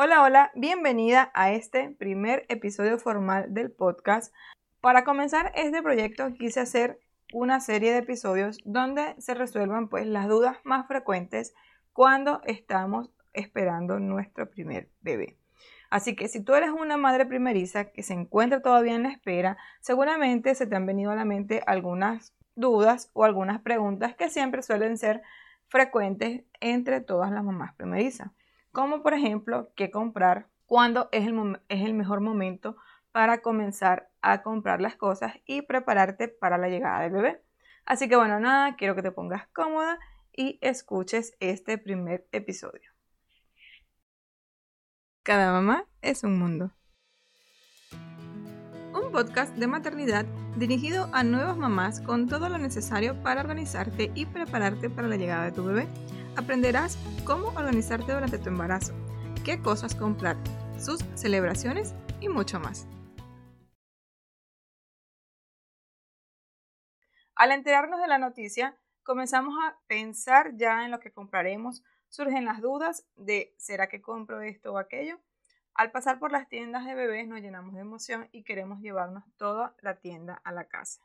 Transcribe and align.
Hola, 0.00 0.22
hola, 0.22 0.52
bienvenida 0.54 1.32
a 1.34 1.50
este 1.50 1.90
primer 1.90 2.46
episodio 2.48 3.00
formal 3.00 3.52
del 3.52 3.72
podcast. 3.72 4.32
Para 4.80 5.02
comenzar 5.02 5.50
este 5.56 5.82
proyecto 5.82 6.32
quise 6.34 6.60
hacer 6.60 7.00
una 7.32 7.58
serie 7.58 7.90
de 7.90 7.98
episodios 7.98 8.58
donde 8.64 9.16
se 9.20 9.34
resuelvan 9.34 9.88
pues 9.88 10.06
las 10.06 10.28
dudas 10.28 10.58
más 10.62 10.86
frecuentes 10.86 11.52
cuando 11.92 12.42
estamos 12.44 13.10
esperando 13.32 13.98
nuestro 13.98 14.48
primer 14.48 14.88
bebé. 15.00 15.36
Así 15.90 16.14
que 16.14 16.28
si 16.28 16.44
tú 16.44 16.54
eres 16.54 16.70
una 16.70 16.96
madre 16.96 17.26
primeriza 17.26 17.90
que 17.90 18.04
se 18.04 18.14
encuentra 18.14 18.62
todavía 18.62 18.94
en 18.94 19.02
la 19.02 19.10
espera, 19.10 19.56
seguramente 19.80 20.54
se 20.54 20.68
te 20.68 20.76
han 20.76 20.86
venido 20.86 21.10
a 21.10 21.16
la 21.16 21.24
mente 21.24 21.64
algunas 21.66 22.36
dudas 22.54 23.10
o 23.14 23.24
algunas 23.24 23.62
preguntas 23.62 24.14
que 24.14 24.30
siempre 24.30 24.62
suelen 24.62 24.96
ser 24.96 25.22
frecuentes 25.66 26.44
entre 26.60 27.00
todas 27.00 27.32
las 27.32 27.42
mamás 27.42 27.74
primerizas 27.74 28.30
como 28.78 29.02
por 29.02 29.12
ejemplo 29.12 29.72
qué 29.74 29.90
comprar, 29.90 30.46
cuándo 30.64 31.08
es 31.10 31.26
el, 31.26 31.60
es 31.68 31.84
el 31.84 31.94
mejor 31.94 32.20
momento 32.20 32.76
para 33.10 33.38
comenzar 33.38 34.08
a 34.22 34.44
comprar 34.44 34.80
las 34.80 34.94
cosas 34.94 35.34
y 35.46 35.62
prepararte 35.62 36.28
para 36.28 36.58
la 36.58 36.68
llegada 36.68 37.00
del 37.00 37.10
bebé. 37.10 37.42
Así 37.84 38.08
que 38.08 38.14
bueno, 38.14 38.38
nada, 38.38 38.76
quiero 38.76 38.94
que 38.94 39.02
te 39.02 39.10
pongas 39.10 39.48
cómoda 39.48 39.98
y 40.32 40.60
escuches 40.62 41.34
este 41.40 41.76
primer 41.76 42.28
episodio. 42.30 42.92
Cada 45.24 45.50
mamá 45.50 45.84
es 46.00 46.22
un 46.22 46.38
mundo. 46.38 46.70
Un 48.94 49.10
podcast 49.10 49.56
de 49.56 49.66
maternidad 49.66 50.24
dirigido 50.56 51.10
a 51.12 51.24
nuevas 51.24 51.56
mamás 51.56 52.00
con 52.00 52.28
todo 52.28 52.48
lo 52.48 52.58
necesario 52.58 53.20
para 53.24 53.40
organizarte 53.40 54.12
y 54.14 54.26
prepararte 54.26 54.88
para 54.88 55.08
la 55.08 55.16
llegada 55.16 55.46
de 55.46 55.50
tu 55.50 55.64
bebé 55.64 55.88
aprenderás 56.38 56.96
cómo 57.24 57.48
organizarte 57.48 58.12
durante 58.12 58.38
tu 58.38 58.48
embarazo, 58.48 58.94
qué 59.44 59.60
cosas 59.60 59.96
comprar, 59.96 60.36
sus 60.78 61.00
celebraciones 61.16 61.94
y 62.20 62.28
mucho 62.28 62.60
más. 62.60 62.86
Al 67.34 67.50
enterarnos 67.50 68.00
de 68.00 68.06
la 68.06 68.18
noticia, 68.18 68.76
comenzamos 69.02 69.54
a 69.64 69.78
pensar 69.88 70.56
ya 70.56 70.84
en 70.84 70.92
lo 70.92 71.00
que 71.00 71.10
compraremos. 71.10 71.82
Surgen 72.08 72.44
las 72.44 72.60
dudas 72.60 73.04
de 73.16 73.52
¿será 73.58 73.88
que 73.88 74.00
compro 74.00 74.40
esto 74.40 74.72
o 74.72 74.78
aquello? 74.78 75.18
Al 75.74 75.90
pasar 75.90 76.20
por 76.20 76.30
las 76.30 76.48
tiendas 76.48 76.84
de 76.84 76.94
bebés 76.94 77.26
nos 77.26 77.40
llenamos 77.40 77.74
de 77.74 77.80
emoción 77.80 78.28
y 78.30 78.44
queremos 78.44 78.80
llevarnos 78.80 79.24
toda 79.36 79.74
la 79.80 79.96
tienda 79.96 80.40
a 80.44 80.52
la 80.52 80.64
casa. 80.64 81.00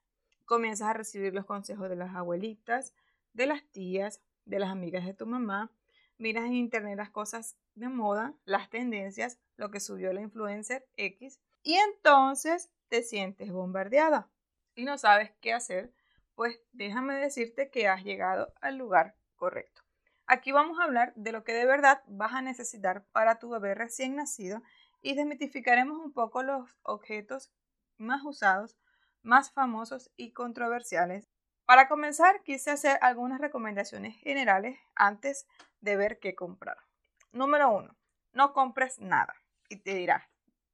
Comienzas 0.45 0.89
a 0.89 0.93
recibir 0.93 1.33
los 1.33 1.45
consejos 1.45 1.89
de 1.89 1.95
las 1.95 2.15
abuelitas, 2.15 2.93
de 3.33 3.47
las 3.47 3.63
tías, 3.71 4.21
de 4.45 4.59
las 4.59 4.69
amigas 4.69 5.05
de 5.05 5.13
tu 5.13 5.25
mamá, 5.25 5.71
miras 6.17 6.45
en 6.45 6.53
internet 6.53 6.97
las 6.97 7.09
cosas 7.09 7.57
de 7.75 7.89
moda, 7.89 8.33
las 8.45 8.69
tendencias, 8.69 9.39
lo 9.57 9.71
que 9.71 9.79
subió 9.79 10.13
la 10.13 10.21
influencer 10.21 10.85
X, 10.97 11.39
y 11.63 11.75
entonces 11.75 12.71
te 12.89 13.03
sientes 13.03 13.51
bombardeada 13.51 14.29
y 14.75 14.85
no 14.85 14.97
sabes 14.97 15.31
qué 15.41 15.53
hacer, 15.53 15.93
pues 16.35 16.59
déjame 16.71 17.15
decirte 17.15 17.69
que 17.69 17.87
has 17.87 18.03
llegado 18.03 18.53
al 18.61 18.77
lugar 18.77 19.15
correcto. 19.35 19.81
Aquí 20.25 20.51
vamos 20.51 20.79
a 20.79 20.83
hablar 20.83 21.13
de 21.15 21.31
lo 21.31 21.43
que 21.43 21.53
de 21.53 21.65
verdad 21.65 22.01
vas 22.07 22.33
a 22.33 22.41
necesitar 22.41 23.05
para 23.11 23.39
tu 23.39 23.49
bebé 23.49 23.75
recién 23.75 24.15
nacido 24.15 24.61
y 25.01 25.15
desmitificaremos 25.15 25.97
un 25.97 26.13
poco 26.13 26.43
los 26.43 26.77
objetos 26.81 27.51
más 27.97 28.23
usados, 28.23 28.77
más 29.21 29.51
famosos 29.51 30.11
y 30.15 30.31
controversiales 30.31 31.29
para 31.65 31.87
comenzar, 31.87 32.43
quise 32.43 32.71
hacer 32.71 32.97
algunas 33.01 33.39
recomendaciones 33.39 34.15
generales 34.17 34.77
antes 34.95 35.47
de 35.81 35.95
ver 35.95 36.19
qué 36.19 36.35
comprar. 36.35 36.77
Número 37.31 37.69
uno, 37.71 37.95
no 38.33 38.53
compres 38.53 38.99
nada. 38.99 39.33
Y 39.69 39.77
te 39.77 39.93
dirás, 39.95 40.23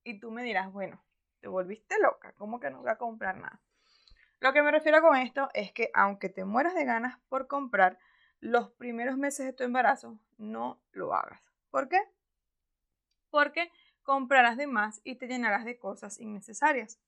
y 0.04 0.20
tú 0.20 0.32
me 0.32 0.44
dirás, 0.44 0.72
bueno, 0.72 1.02
te 1.40 1.48
volviste 1.48 2.00
loca, 2.00 2.34
¿cómo 2.34 2.60
que 2.60 2.70
no 2.70 2.82
voy 2.82 2.90
a 2.90 2.98
comprar 2.98 3.38
nada? 3.38 3.61
Lo 4.39 4.54
que 4.54 4.61
me 4.61 4.72
refiero 4.72 5.02
con 5.02 5.17
esto 5.17 5.49
es 5.54 5.72
que 5.72 5.92
aunque 5.94 6.30
te 6.30 6.45
mueras 6.45 6.73
de 6.73 6.86
ganas 6.86 7.20
por 7.30 7.48
comprar, 7.48 7.99
los 8.39 8.72
primeros 8.72 9.17
meses 9.17 9.45
de 9.45 9.54
tu 9.54 9.64
embarazo 9.64 10.17
no 10.38 10.82
lo 10.92 11.14
hagas. 11.14 11.42
¿Por 11.70 11.89
qué? 11.89 11.99
Porque 13.30 13.72
comprarás 14.02 14.58
de 14.58 14.66
más 14.66 15.02
y 15.04 15.16
te 15.16 15.28
llenarás 15.28 15.66
de 15.66 15.78
cosas 15.78 16.20
innecesarias. 16.20 16.99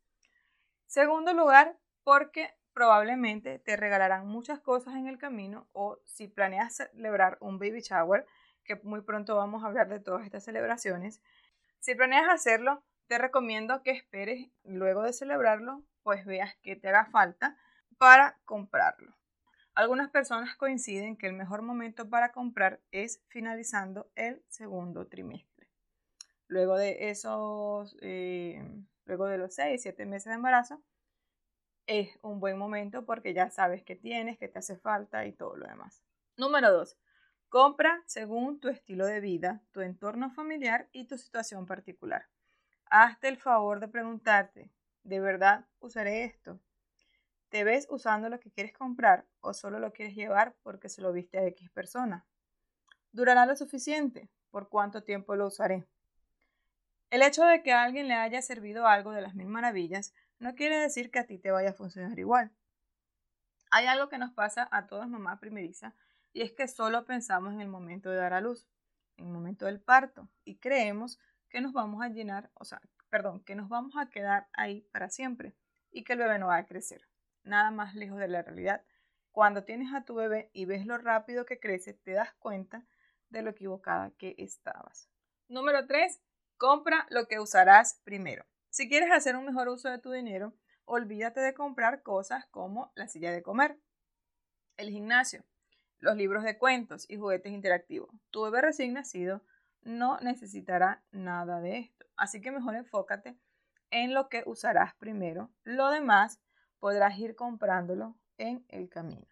Segundo 0.88 1.34
lugar, 1.34 1.78
porque 2.04 2.54
probablemente 2.74 3.60
te 3.60 3.76
regalarán 3.76 4.28
muchas 4.28 4.60
cosas 4.60 4.96
en 4.96 5.08
el 5.08 5.18
camino 5.18 5.68
o 5.74 6.00
si 6.06 6.28
planeas 6.28 6.76
celebrar 6.76 7.38
un 7.42 7.60
baby 7.60 7.82
shower, 7.82 8.26
que 8.64 8.76
muy 8.84 9.02
pronto 9.02 9.36
vamos 9.36 9.64
a 9.64 9.68
hablar 9.68 9.90
de 9.90 10.00
todas 10.00 10.24
estas 10.26 10.44
celebraciones, 10.44 11.22
si 11.80 11.96
planeas 11.96 12.30
hacerlo, 12.30 12.84
te 13.08 13.18
recomiendo 13.18 13.82
que 13.82 13.92
esperes 13.92 14.50
luego 14.64 15.02
de 15.02 15.14
celebrarlo, 15.14 15.84
pues 16.04 16.26
veas 16.26 16.56
que 16.62 16.76
te 16.76 16.90
haga 16.90 17.08
falta 17.08 17.58
para 17.98 18.40
comprarlo. 18.46 19.16
Algunas 19.74 20.10
personas 20.10 20.56
coinciden 20.56 21.18
que 21.18 21.28
el 21.28 21.34
mejor 21.34 21.62
momento 21.62 22.10
para 22.10 22.32
comprar 22.32 22.82
es 22.92 23.24
finalizando 23.30 24.12
el 24.16 24.44
segundo 24.48 25.08
trimestre. 25.08 25.70
Luego 26.48 26.78
de 26.78 27.10
esos, 27.10 27.98
eh, 28.02 28.62
luego 29.06 29.26
de 29.26 29.38
los 29.38 29.56
6, 29.56 29.82
7 29.82 30.06
meses 30.06 30.26
de 30.26 30.36
embarazo, 30.36 30.84
es 31.88 32.18
un 32.22 32.40
buen 32.40 32.58
momento 32.58 33.06
porque 33.06 33.34
ya 33.34 33.50
sabes 33.50 33.84
qué 33.84 33.96
tienes, 33.96 34.38
qué 34.38 34.48
te 34.48 34.60
hace 34.60 34.78
falta 34.78 35.26
y 35.26 35.34
todo 35.34 35.56
lo 35.56 35.68
demás. 35.68 36.04
Número 36.38 36.72
2. 36.72 36.98
Compra 37.50 38.02
según 38.06 38.60
tu 38.60 38.70
estilo 38.70 39.06
de 39.06 39.20
vida, 39.20 39.62
tu 39.72 39.82
entorno 39.82 40.32
familiar 40.32 40.88
y 40.92 41.08
tu 41.08 41.18
situación 41.18 41.66
particular. 41.66 42.28
Hazte 42.86 43.28
el 43.28 43.38
favor 43.38 43.80
de 43.80 43.88
preguntarte, 43.88 44.72
¿de 45.04 45.20
verdad 45.20 45.66
usaré 45.80 46.24
esto? 46.24 46.60
¿Te 47.50 47.66
ves 47.66 47.88
usando 47.90 48.30
lo 48.30 48.40
que 48.40 48.52
quieres 48.52 48.72
comprar 48.72 49.26
o 49.42 49.54
solo 49.54 49.80
lo 49.80 49.92
quieres 49.92 50.16
llevar 50.16 50.56
porque 50.64 50.88
se 50.88 51.02
lo 51.02 51.12
viste 51.12 51.38
a 51.38 51.46
X 51.48 51.70
persona? 51.72 52.26
¿Durará 53.12 53.46
lo 53.46 53.56
suficiente? 53.58 54.30
¿Por 54.50 54.70
cuánto 54.70 55.04
tiempo 55.04 55.36
lo 55.36 55.48
usaré? 55.48 55.86
El 57.10 57.22
hecho 57.22 57.44
de 57.44 57.62
que 57.62 57.74
a 57.74 57.84
alguien 57.84 58.08
le 58.08 58.14
haya 58.14 58.42
servido 58.42 58.88
algo 58.88 59.12
de 59.12 59.22
las 59.22 59.36
mil 59.36 59.48
maravillas 59.48 60.14
no 60.42 60.56
quiere 60.56 60.78
decir 60.78 61.12
que 61.12 61.20
a 61.20 61.28
ti 61.28 61.38
te 61.38 61.52
vaya 61.52 61.70
a 61.70 61.74
funcionar 61.74 62.18
igual. 62.18 62.52
Hay 63.70 63.86
algo 63.86 64.10
que 64.10 64.18
nos 64.18 64.34
pasa 64.34 64.68
a 64.72 64.88
todas 64.88 65.08
mamás 65.08 65.40
primerizas 65.40 65.94
y 66.34 66.42
es 66.42 66.52
que 66.52 66.68
solo 66.68 67.06
pensamos 67.06 67.54
en 67.54 67.62
el 67.62 67.68
momento 67.68 68.10
de 68.10 68.18
dar 68.18 68.34
a 68.34 68.42
luz, 68.42 68.68
en 69.18 69.28
el 69.28 69.32
momento 69.32 69.68
del 69.68 69.80
parto 69.80 70.28
y 70.44 70.58
creemos 70.58 71.20
que 71.48 71.62
nos 71.62 71.74
vamos 71.74 72.04
a 72.04 72.10
llenar, 72.10 72.50
o 72.56 72.66
sea, 72.66 72.82
perdón, 73.10 73.44
que 73.44 73.56
nos 73.56 73.70
vamos 73.70 73.96
a 73.96 74.10
quedar 74.10 74.48
ahí 74.54 74.82
para 74.92 75.10
siempre 75.10 75.54
y 75.92 76.04
que 76.04 76.14
el 76.14 76.20
bebé 76.20 76.40
no 76.40 76.48
va 76.48 76.58
a 76.58 76.66
crecer. 76.66 77.08
Nada 77.44 77.70
más 77.70 77.94
lejos 77.94 78.18
de 78.18 78.28
la 78.28 78.42
realidad. 78.42 78.84
Cuando 79.32 79.64
tienes 79.64 79.94
a 79.94 80.06
tu 80.06 80.16
bebé 80.16 80.50
y 80.54 80.66
ves 80.66 80.88
lo 80.88 80.98
rápido 80.98 81.46
que 81.46 81.60
crece, 81.60 81.94
te 81.94 82.14
das 82.14 82.34
cuenta 82.40 82.84
de 83.30 83.44
lo 83.44 83.52
equivocada 83.52 84.12
que 84.18 84.34
estabas. 84.40 85.08
Número 85.48 85.86
3. 85.86 86.20
Compra 86.58 87.06
lo 87.12 87.28
que 87.28 87.40
usarás 87.40 88.02
primero. 88.04 88.46
Si 88.72 88.88
quieres 88.88 89.12
hacer 89.12 89.36
un 89.36 89.44
mejor 89.44 89.68
uso 89.68 89.90
de 89.90 90.00
tu 90.00 90.12
dinero, 90.12 90.54
olvídate 90.86 91.42
de 91.42 91.54
comprar 91.54 92.04
cosas 92.04 92.46
como 92.52 92.94
la 92.96 93.10
silla 93.10 93.34
de 93.34 93.44
comer, 93.44 93.78
el 94.78 94.90
gimnasio, 94.92 95.44
los 96.00 96.16
libros 96.16 96.46
de 96.46 96.58
cuentos 96.58 97.06
y 97.10 97.18
juguetes 97.18 97.52
interactivos. 97.52 98.10
Tu 98.30 98.42
bebé 98.42 98.62
recién 98.62 98.94
nacido 98.94 99.42
no 99.82 100.22
necesitará 100.22 101.04
nada 101.12 101.60
de 101.60 101.80
esto, 101.80 102.06
así 102.16 102.40
que 102.40 102.50
mejor 102.50 102.76
enfócate 102.76 103.38
en 103.90 104.14
lo 104.14 104.30
que 104.30 104.44
usarás 104.46 104.96
primero. 104.96 105.52
Lo 105.64 105.90
demás 105.90 106.40
podrás 106.80 107.20
ir 107.20 107.36
comprándolo 107.36 108.16
en 108.38 108.66
el 108.70 108.88
camino. 108.88 109.28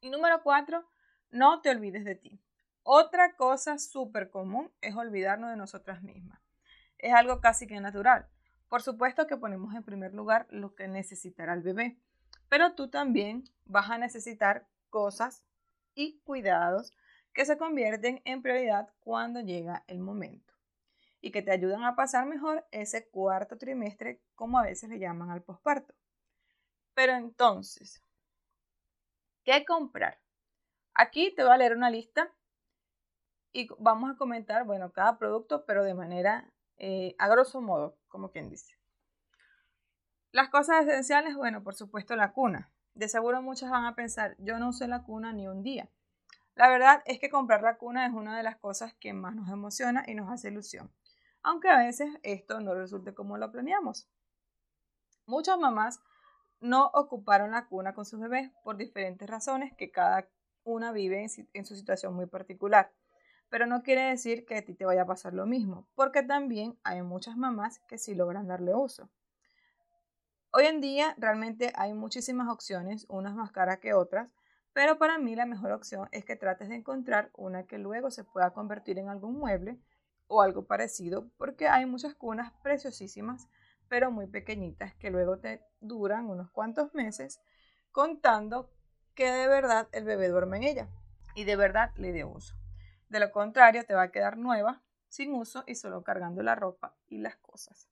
Y 0.00 0.08
número 0.08 0.42
cuatro, 0.42 0.88
no 1.28 1.60
te 1.60 1.68
olvides 1.68 2.06
de 2.06 2.14
ti. 2.14 2.40
Otra 2.84 3.36
cosa 3.36 3.76
súper 3.78 4.30
común 4.30 4.72
es 4.80 4.96
olvidarnos 4.96 5.50
de 5.50 5.56
nosotras 5.56 6.02
mismas 6.02 6.40
es 6.98 7.14
algo 7.14 7.40
casi 7.40 7.66
que 7.66 7.80
natural. 7.80 8.28
Por 8.68 8.82
supuesto 8.82 9.26
que 9.26 9.36
ponemos 9.36 9.74
en 9.74 9.82
primer 9.82 10.14
lugar 10.14 10.46
lo 10.50 10.74
que 10.74 10.88
necesitará 10.88 11.54
el 11.54 11.62
bebé, 11.62 11.98
pero 12.48 12.74
tú 12.74 12.88
también 12.88 13.44
vas 13.64 13.90
a 13.90 13.98
necesitar 13.98 14.66
cosas 14.90 15.44
y 15.94 16.18
cuidados 16.20 16.92
que 17.32 17.44
se 17.44 17.56
convierten 17.56 18.20
en 18.24 18.42
prioridad 18.42 18.88
cuando 19.00 19.40
llega 19.40 19.84
el 19.86 20.00
momento 20.00 20.54
y 21.20 21.30
que 21.30 21.42
te 21.42 21.50
ayudan 21.50 21.84
a 21.84 21.96
pasar 21.96 22.26
mejor 22.26 22.66
ese 22.70 23.08
cuarto 23.08 23.58
trimestre, 23.58 24.20
como 24.34 24.58
a 24.58 24.62
veces 24.62 24.88
le 24.88 24.98
llaman 24.98 25.30
al 25.30 25.42
posparto. 25.42 25.94
Pero 26.94 27.14
entonces, 27.14 28.02
¿qué 29.44 29.64
comprar? 29.64 30.20
Aquí 30.94 31.34
te 31.34 31.42
voy 31.42 31.52
a 31.52 31.56
leer 31.56 31.76
una 31.76 31.90
lista 31.90 32.32
y 33.52 33.68
vamos 33.78 34.10
a 34.10 34.16
comentar, 34.16 34.64
bueno, 34.64 34.92
cada 34.92 35.18
producto, 35.18 35.64
pero 35.64 35.84
de 35.84 35.94
manera 35.94 36.52
eh, 36.78 37.14
a 37.18 37.28
grosso 37.28 37.60
modo, 37.60 37.96
como 38.08 38.30
quien 38.30 38.48
dice. 38.48 38.76
Las 40.32 40.48
cosas 40.50 40.86
esenciales, 40.86 41.36
bueno, 41.36 41.62
por 41.62 41.74
supuesto 41.74 42.16
la 42.16 42.32
cuna. 42.32 42.70
De 42.94 43.08
seguro 43.08 43.42
muchas 43.42 43.70
van 43.70 43.84
a 43.84 43.94
pensar, 43.94 44.36
yo 44.38 44.58
no 44.58 44.70
usé 44.70 44.88
la 44.88 45.02
cuna 45.02 45.32
ni 45.32 45.48
un 45.48 45.62
día. 45.62 45.88
La 46.54 46.68
verdad 46.68 47.02
es 47.06 47.20
que 47.20 47.30
comprar 47.30 47.62
la 47.62 47.76
cuna 47.76 48.04
es 48.06 48.12
una 48.12 48.36
de 48.36 48.42
las 48.42 48.56
cosas 48.56 48.92
que 48.94 49.12
más 49.12 49.36
nos 49.36 49.48
emociona 49.48 50.02
y 50.06 50.14
nos 50.14 50.28
hace 50.28 50.48
ilusión, 50.48 50.92
aunque 51.42 51.68
a 51.68 51.78
veces 51.78 52.08
esto 52.24 52.60
no 52.60 52.74
resulte 52.74 53.14
como 53.14 53.38
lo 53.38 53.52
planeamos. 53.52 54.08
Muchas 55.24 55.56
mamás 55.56 56.00
no 56.60 56.90
ocuparon 56.94 57.52
la 57.52 57.66
cuna 57.66 57.94
con 57.94 58.04
sus 58.04 58.18
bebés 58.18 58.50
por 58.64 58.76
diferentes 58.76 59.30
razones 59.30 59.72
que 59.76 59.92
cada 59.92 60.28
una 60.64 60.90
vive 60.90 61.26
en, 61.52 61.64
su 61.64 61.76
situación 61.76 62.14
muy 62.14 62.26
particular. 62.26 62.90
Pero 63.48 63.66
no 63.66 63.82
quiere 63.82 64.02
decir 64.02 64.44
que 64.44 64.56
a 64.56 64.64
ti 64.64 64.74
te 64.74 64.84
vaya 64.84 65.02
a 65.02 65.06
pasar 65.06 65.32
lo 65.34 65.46
mismo, 65.46 65.88
porque 65.94 66.22
también 66.22 66.78
hay 66.84 67.02
muchas 67.02 67.36
mamás 67.36 67.78
que 67.88 67.98
sí 67.98 68.14
logran 68.14 68.46
darle 68.46 68.74
uso. 68.74 69.08
Hoy 70.50 70.64
en 70.64 70.80
día 70.80 71.14
realmente 71.18 71.72
hay 71.76 71.92
muchísimas 71.92 72.48
opciones, 72.48 73.06
unas 73.08 73.34
más 73.34 73.52
caras 73.52 73.78
que 73.80 73.92
otras, 73.92 74.30
pero 74.72 74.98
para 74.98 75.18
mí 75.18 75.34
la 75.34 75.44
mejor 75.44 75.72
opción 75.72 76.08
es 76.10 76.24
que 76.24 76.36
trates 76.36 76.68
de 76.68 76.76
encontrar 76.76 77.30
una 77.34 77.66
que 77.66 77.78
luego 77.78 78.10
se 78.10 78.24
pueda 78.24 78.52
convertir 78.52 78.98
en 78.98 79.08
algún 79.08 79.38
mueble 79.38 79.78
o 80.26 80.40
algo 80.40 80.66
parecido, 80.66 81.28
porque 81.36 81.68
hay 81.68 81.84
muchas 81.84 82.14
cunas 82.14 82.52
preciosísimas, 82.62 83.48
pero 83.88 84.10
muy 84.10 84.26
pequeñitas, 84.26 84.94
que 84.94 85.10
luego 85.10 85.38
te 85.38 85.62
duran 85.80 86.30
unos 86.30 86.50
cuantos 86.50 86.94
meses, 86.94 87.40
contando 87.92 88.70
que 89.14 89.30
de 89.30 89.48
verdad 89.48 89.88
el 89.92 90.04
bebé 90.04 90.28
duerme 90.28 90.58
en 90.58 90.62
ella 90.62 90.88
y 91.34 91.44
de 91.44 91.56
verdad 91.56 91.90
le 91.96 92.12
dé 92.12 92.24
uso. 92.24 92.54
De 93.08 93.20
lo 93.20 93.30
contrario, 93.32 93.84
te 93.84 93.94
va 93.94 94.02
a 94.02 94.10
quedar 94.10 94.36
nueva, 94.36 94.82
sin 95.08 95.34
uso 95.34 95.64
y 95.66 95.74
solo 95.74 96.02
cargando 96.02 96.42
la 96.42 96.54
ropa 96.54 96.94
y 97.06 97.18
las 97.18 97.36
cosas. 97.36 97.88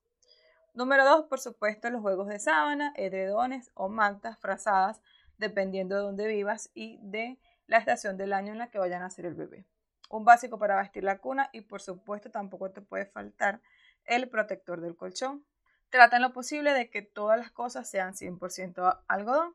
Número 0.75 1.05
dos, 1.05 1.25
por 1.27 1.41
supuesto, 1.41 1.89
los 1.91 2.03
juegos 2.03 2.29
de 2.29 2.39
sábana, 2.39 2.93
edredones 2.97 3.71
o 3.75 3.89
mantas 3.89 4.39
frazadas, 4.39 5.01
dependiendo 5.39 5.97
de 5.97 6.03
dónde 6.03 6.27
vivas 6.27 6.71
y 6.75 6.99
de 7.03 7.39
la 7.67 7.79
estación 7.79 8.17
del 8.17 8.33
año 8.33 8.53
en 8.53 8.59
la 8.59 8.71
que 8.71 8.79
vayan 8.79 9.03
a 9.03 9.07
nacer 9.07 9.25
el 9.25 9.35
bebé. 9.35 9.67
Un 10.11 10.25
básico 10.25 10.59
para 10.59 10.77
vestir 10.77 11.05
la 11.05 11.19
cuna 11.19 11.49
y 11.53 11.63
por 11.63 11.81
supuesto 11.81 12.31
tampoco 12.31 12.71
te 12.71 12.83
puede 12.83 13.07
faltar 13.07 13.61
el 14.05 14.29
protector 14.29 14.81
del 14.81 14.97
colchón. 14.97 15.45
Trata 15.89 16.17
en 16.17 16.23
lo 16.23 16.33
posible 16.33 16.73
de 16.75 16.91
que 16.91 17.03
todas 17.03 17.39
las 17.39 17.51
cosas 17.51 17.89
sean 17.89 18.15
100% 18.15 19.03
algodón 19.09 19.55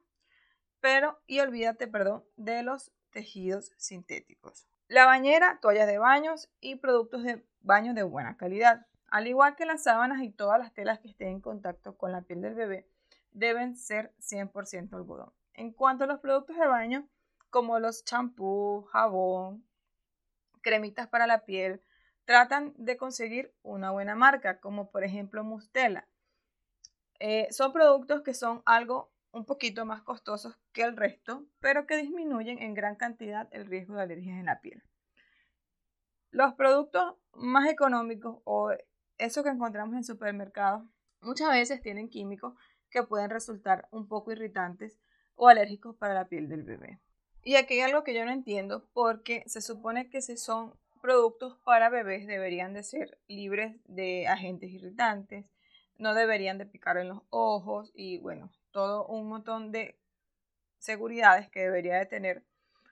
pero 0.81 1.22
y 1.28 1.40
olvídate, 1.40 1.88
perdón, 1.88 2.25
de 2.36 2.64
los 2.64 2.92
tejidos 3.12 3.72
sintéticos. 3.78 4.68
La 4.92 5.06
bañera, 5.06 5.58
toallas 5.62 5.88
de 5.88 6.00
baños 6.00 6.50
y 6.60 6.76
productos 6.76 7.24
de 7.24 7.42
baño 7.62 7.94
de 7.94 8.04
buena 8.04 8.36
calidad. 8.36 8.88
Al 9.08 9.26
igual 9.26 9.56
que 9.56 9.66
las 9.66 9.84
sábanas 9.84 10.22
y 10.22 10.32
todas 10.32 10.60
las 10.60 10.74
telas 10.74 11.00
que 11.00 11.08
estén 11.08 11.30
en 11.30 11.40
contacto 11.40 11.96
con 11.98 12.12
la 12.12 12.24
piel 12.24 12.42
del 12.42 12.56
bebé, 12.56 12.90
deben 13.32 13.78
ser 13.78 14.14
100% 14.20 14.94
algodón. 14.94 15.32
En 15.54 15.72
cuanto 15.72 16.04
a 16.04 16.08
los 16.08 16.20
productos 16.20 16.58
de 16.58 16.68
baño, 16.68 17.08
como 17.50 17.80
los 17.80 18.04
champú, 18.04 18.86
jabón, 18.92 19.66
cremitas 20.60 21.08
para 21.08 21.26
la 21.26 21.46
piel, 21.46 21.82
tratan 22.26 22.74
de 22.76 22.98
conseguir 22.98 23.56
una 23.64 23.92
buena 23.92 24.16
marca, 24.16 24.60
como 24.60 24.92
por 24.92 25.06
ejemplo 25.06 25.46
Mustela. 25.46 26.06
Eh, 27.20 27.48
son 27.52 27.72
productos 27.72 28.24
que 28.24 28.34
son 28.34 28.62
algo 28.66 29.10
un 29.31 29.45
poquito 29.45 29.86
más 29.86 30.01
costosos 30.01 30.57
que 30.74 30.83
el 30.83 30.98
resto, 30.98 31.45
pero 31.60 31.88
que 31.88 31.98
disminuyen 31.98 32.62
en 32.62 32.74
gran 32.74 32.95
cantidad 32.95 33.48
el 33.51 33.66
riesgo 33.66 33.95
de 33.95 34.04
alergias 34.04 34.38
en 34.39 34.45
la 34.45 34.60
piel. 34.62 34.83
Los 36.31 36.54
productos 36.54 37.16
más 37.33 37.69
económicos 37.69 38.42
o 38.45 38.72
esos 39.18 39.44
que 39.44 39.50
encontramos 39.50 39.95
en 39.95 40.04
supermercados 40.04 40.83
muchas 41.22 41.50
veces 41.50 41.81
tienen 41.81 42.10
químicos 42.10 42.56
que 42.89 43.04
pueden 43.04 43.30
resultar 43.30 43.88
un 43.92 44.07
poco 44.07 44.31
irritantes 44.31 45.00
o 45.36 45.48
alérgicos 45.48 45.95
para 45.95 46.13
la 46.13 46.28
piel 46.28 46.50
del 46.50 46.63
bebé. 46.63 47.00
Y 47.44 47.56
aquí 47.56 47.75
hay 47.75 47.81
algo 47.81 48.04
que 48.04 48.13
yo 48.13 48.24
no 48.25 48.31
entiendo 48.31 48.88
porque 48.94 49.44
se 49.48 49.62
supone 49.62 50.10
que 50.10 50.22
si 50.22 50.38
son 50.38 50.74
productos 51.01 51.57
para 51.63 51.89
bebés 51.89 52.28
deberían 52.28 52.74
de 52.74 52.83
ser 52.83 53.19
libres 53.28 53.75
de 53.86 54.28
agentes 54.28 54.69
irritantes, 54.72 55.45
no 55.98 56.13
deberían 56.13 56.57
de 56.57 56.66
picar 56.66 56.98
en 56.98 57.10
los 57.10 57.22
ojos 57.30 57.92
y 57.95 58.19
bueno, 58.19 58.51
todo 58.71 59.06
un 59.07 59.27
montón 59.27 59.71
de 59.71 60.00
seguridades 60.77 61.50
que 61.50 61.62
debería 61.62 61.97
de 61.97 62.06
tener 62.06 62.44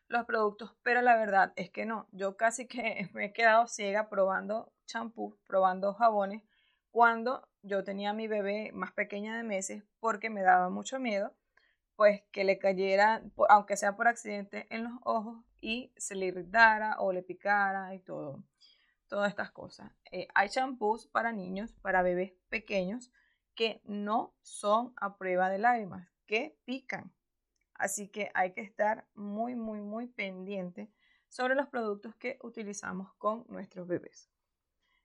los 0.07 0.25
productos, 0.25 0.75
pero 0.83 1.01
la 1.01 1.15
verdad 1.15 1.53
es 1.55 1.69
que 1.69 1.85
no. 1.85 2.07
Yo 2.11 2.35
casi 2.35 2.67
que 2.67 3.09
me 3.13 3.25
he 3.25 3.33
quedado 3.33 3.67
ciega 3.67 4.09
probando 4.09 4.71
champú, 4.85 5.37
probando 5.47 5.93
jabones, 5.93 6.43
cuando 6.91 7.47
yo 7.61 7.83
tenía 7.83 8.13
mi 8.13 8.27
bebé 8.27 8.71
más 8.73 8.91
pequeña 8.91 9.37
de 9.37 9.43
meses, 9.43 9.83
porque 9.99 10.29
me 10.29 10.41
daba 10.41 10.69
mucho 10.69 10.99
miedo, 10.99 11.35
pues 11.95 12.23
que 12.31 12.43
le 12.43 12.57
cayera, 12.57 13.21
aunque 13.49 13.77
sea 13.77 13.95
por 13.95 14.07
accidente, 14.07 14.65
en 14.69 14.85
los 14.85 14.93
ojos 15.03 15.43
y 15.61 15.91
se 15.97 16.15
le 16.15 16.27
irritara 16.27 16.99
o 16.99 17.11
le 17.11 17.21
picara 17.21 17.93
y 17.93 17.99
todo, 17.99 18.43
todas 19.07 19.29
estas 19.29 19.51
cosas. 19.51 19.91
Eh, 20.11 20.27
hay 20.33 20.49
champús 20.49 21.07
para 21.07 21.31
niños, 21.31 21.73
para 21.81 22.01
bebés 22.01 22.33
pequeños, 22.49 23.11
que 23.59 23.81
no 23.83 24.33
son 24.41 24.93
a 24.95 25.17
prueba 25.17 25.49
de 25.49 25.57
lágrimas, 25.57 26.07
que 26.25 26.55
pican. 26.63 27.11
Así 27.73 28.07
que 28.07 28.31
hay 28.33 28.53
que 28.53 28.61
estar 28.61 29.05
muy, 29.15 29.53
muy, 29.53 29.81
muy 29.81 30.07
pendiente 30.07 30.89
sobre 31.27 31.55
los 31.55 31.67
productos 31.67 32.15
que 32.15 32.39
utilizamos 32.41 33.13
con 33.15 33.43
nuestros 33.49 33.85
bebés. 33.85 34.29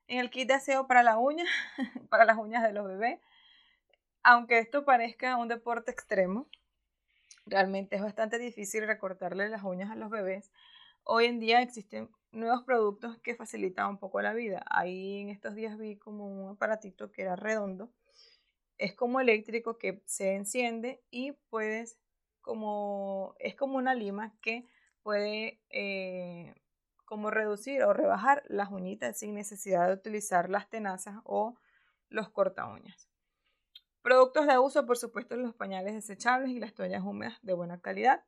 En 0.07 0.19
el 0.19 0.29
kit 0.29 0.47
de 0.47 0.53
aseo 0.53 0.87
para 0.87 1.01
para 2.09 2.23
las 2.23 2.37
uñas 2.37 2.63
de 2.63 2.71
los 2.71 2.87
bebés, 2.87 3.19
aunque 4.23 4.59
esto 4.59 4.85
parezca 4.85 5.35
un 5.35 5.49
deporte 5.49 5.91
extremo, 5.91 6.47
realmente 7.45 7.97
es 7.97 8.01
bastante 8.01 8.39
difícil 8.39 8.87
recortarle 8.87 9.49
las 9.49 9.65
uñas 9.65 9.91
a 9.91 9.95
los 9.95 10.09
bebés. 10.09 10.49
Hoy 11.03 11.25
en 11.25 11.41
día 11.41 11.61
existen 11.61 12.09
nuevos 12.31 12.63
productos 12.63 13.17
que 13.17 13.35
facilitan 13.35 13.89
un 13.89 13.97
poco 13.97 14.21
la 14.21 14.31
vida. 14.31 14.63
Ahí 14.69 15.19
en 15.19 15.29
estos 15.29 15.55
días 15.55 15.77
vi 15.77 15.97
como 15.97 16.25
un 16.25 16.51
aparatito 16.51 17.11
que 17.11 17.23
era 17.23 17.35
redondo 17.35 17.91
es 18.77 18.93
como 18.93 19.19
eléctrico 19.19 19.77
que 19.77 20.01
se 20.05 20.35
enciende 20.35 21.03
y 21.09 21.33
puedes 21.49 21.97
como 22.41 23.35
es 23.39 23.55
como 23.55 23.77
una 23.77 23.95
lima 23.95 24.37
que 24.41 24.67
puede 25.01 25.61
eh, 25.69 26.53
como 27.05 27.31
reducir 27.31 27.83
o 27.83 27.93
rebajar 27.93 28.43
las 28.47 28.71
uñitas 28.71 29.17
sin 29.17 29.33
necesidad 29.33 29.87
de 29.87 29.93
utilizar 29.93 30.49
las 30.49 30.69
tenazas 30.69 31.17
o 31.23 31.57
los 32.09 32.29
corta 32.29 32.65
uñas. 32.67 33.09
Productos 34.01 34.45
de 34.47 34.59
uso, 34.59 34.85
por 34.85 34.97
supuesto, 34.97 35.35
los 35.35 35.55
pañales 35.55 35.95
desechables 35.95 36.51
y 36.51 36.59
las 36.59 36.73
toallas 36.73 37.03
húmedas 37.03 37.39
de 37.41 37.53
buena 37.53 37.81
calidad. 37.81 38.23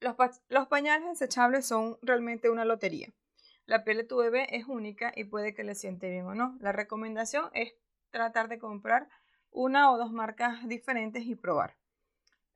Los, 0.00 0.16
los 0.48 0.66
pañales 0.66 1.08
desechables 1.08 1.64
son 1.66 1.98
realmente 2.02 2.50
una 2.50 2.64
lotería. 2.64 3.12
La 3.66 3.84
piel 3.84 3.98
de 3.98 4.04
tu 4.04 4.16
bebé 4.16 4.48
es 4.56 4.66
única 4.66 5.12
y 5.14 5.24
puede 5.24 5.54
que 5.54 5.62
le 5.62 5.76
siente 5.76 6.10
bien 6.10 6.26
o 6.26 6.34
no. 6.34 6.56
La 6.60 6.72
recomendación 6.72 7.50
es 7.54 7.74
tratar 8.12 8.48
de 8.48 8.60
comprar 8.60 9.08
una 9.50 9.90
o 9.90 9.98
dos 9.98 10.12
marcas 10.12 10.68
diferentes 10.68 11.24
y 11.24 11.34
probar. 11.34 11.76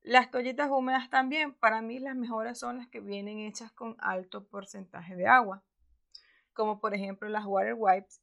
Las 0.02 0.30
toallitas 0.30 0.70
húmedas 0.70 1.10
también, 1.10 1.52
para 1.52 1.82
mí 1.82 1.98
las 1.98 2.14
mejores 2.14 2.58
son 2.58 2.78
las 2.78 2.86
que 2.86 3.00
vienen 3.00 3.40
hechas 3.40 3.72
con 3.72 3.96
alto 3.98 4.46
porcentaje 4.46 5.16
de 5.16 5.26
agua, 5.26 5.64
como 6.52 6.78
por 6.78 6.94
ejemplo 6.94 7.28
las 7.28 7.44
Water 7.44 7.74
Wipes 7.76 8.20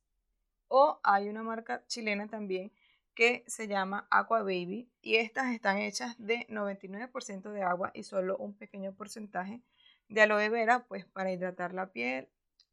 o 0.75 0.99
hay 1.03 1.29
una 1.29 1.43
marca 1.43 1.85
chilena 1.85 2.27
también 2.27 2.71
que 3.13 3.43
se 3.45 3.67
llama 3.67 4.07
Aqua 4.09 4.39
Baby 4.39 4.89
y 5.01 5.17
estas 5.17 5.53
están 5.53 5.77
hechas 5.77 6.15
de 6.17 6.47
99% 6.47 7.51
de 7.51 7.61
agua 7.61 7.91
y 7.93 8.01
solo 8.01 8.37
un 8.37 8.55
pequeño 8.55 8.91
porcentaje 8.95 9.61
de 10.07 10.21
aloe 10.21 10.49
vera 10.49 10.85
pues 10.87 11.05
para 11.05 11.31
hidratar 11.31 11.75
la 11.75 11.91
piel. 11.91 12.27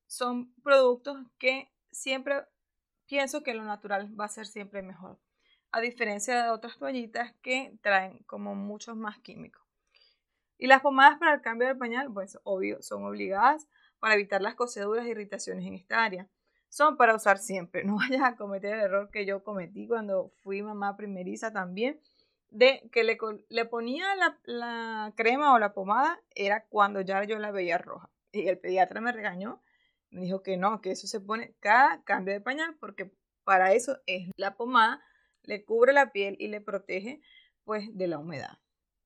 Son 0.07 0.55
productos 0.63 1.19
que 1.39 1.71
siempre 1.91 2.47
pienso 3.11 3.43
que 3.43 3.55
lo 3.55 3.65
natural 3.65 4.09
va 4.19 4.27
a 4.27 4.29
ser 4.29 4.47
siempre 4.47 4.83
mejor, 4.83 5.19
a 5.73 5.81
diferencia 5.81 6.45
de 6.45 6.51
otras 6.51 6.79
toallitas 6.79 7.35
que 7.43 7.77
traen 7.83 8.23
como 8.23 8.55
muchos 8.55 8.97
más 8.97 9.19
químicos. 9.19 9.63
Y 10.57 10.69
las 10.69 10.81
pomadas 10.81 11.19
para 11.19 11.35
el 11.35 11.41
cambio 11.41 11.67
de 11.67 11.75
pañal, 11.75 12.13
pues 12.13 12.39
obvio, 12.45 12.81
son 12.83 13.05
obligadas 13.05 13.67
para 13.99 14.15
evitar 14.15 14.41
las 14.41 14.55
coseduras 14.55 15.05
e 15.05 15.11
irritaciones 15.11 15.67
en 15.67 15.75
esta 15.75 16.05
área. 16.05 16.29
Son 16.69 16.97
para 16.97 17.17
usar 17.17 17.39
siempre, 17.39 17.83
no 17.85 17.97
vayas 17.97 18.23
a 18.23 18.37
cometer 18.37 18.75
el 18.75 18.81
error 18.81 19.11
que 19.11 19.27
yo 19.27 19.43
cometí 19.43 19.89
cuando 19.89 20.31
fui 20.45 20.63
mamá 20.63 20.97
primeriza 20.97 21.53
también, 21.53 22.01
de 22.51 22.89
que 22.93 23.03
le, 23.03 23.19
le 23.49 23.65
ponía 23.65 24.15
la, 24.15 24.39
la 24.45 25.13
crema 25.17 25.53
o 25.53 25.59
la 25.59 25.73
pomada, 25.73 26.21
era 26.37 26.65
cuando 26.67 27.01
ya 27.01 27.25
yo 27.25 27.41
la 27.41 27.51
veía 27.51 27.77
roja. 27.77 28.09
Y 28.31 28.47
el 28.47 28.59
pediatra 28.59 29.01
me 29.01 29.11
regañó 29.11 29.61
me 30.11 30.23
dijo 30.23 30.43
que 30.43 30.57
no, 30.57 30.81
que 30.81 30.91
eso 30.93 31.07
se 31.07 31.21
pone 31.21 31.55
cada 31.61 32.03
cambio 32.05 32.35
de 32.35 32.41
pañal 32.41 32.77
porque 32.79 33.13
para 33.45 33.73
eso 33.73 33.99
es 34.07 34.29
la 34.37 34.57
pomada, 34.57 35.03
le 35.43 35.65
cubre 35.65 35.93
la 35.93 36.13
piel 36.13 36.37
y 36.39 36.49
le 36.49 36.61
protege 36.61 37.21
pues 37.65 37.89
de 37.97 38.07
la 38.07 38.19
humedad. 38.19 38.59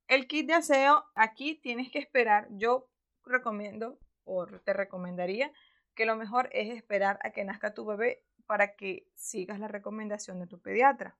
El 0.08 0.26
kit 0.26 0.46
de 0.46 0.54
aseo, 0.54 1.04
aquí 1.14 1.54
tienes 1.54 1.90
que 1.90 1.99
esperar, 1.99 2.49
yo 2.50 2.88
recomiendo 3.25 3.99
o 4.25 4.46
te 4.46 4.73
recomendaría 4.73 5.52
que 5.94 6.06
lo 6.06 6.16
mejor 6.16 6.49
es 6.52 6.75
esperar 6.75 7.18
a 7.23 7.30
que 7.30 7.44
nazca 7.44 7.75
tu 7.75 7.84
bebé 7.84 8.23
para 8.46 8.76
que 8.76 9.06
sigas 9.14 9.58
la 9.58 9.68
recomendación 9.68 10.40
de 10.40 10.46
tu 10.46 10.61
pediatra. 10.61 11.16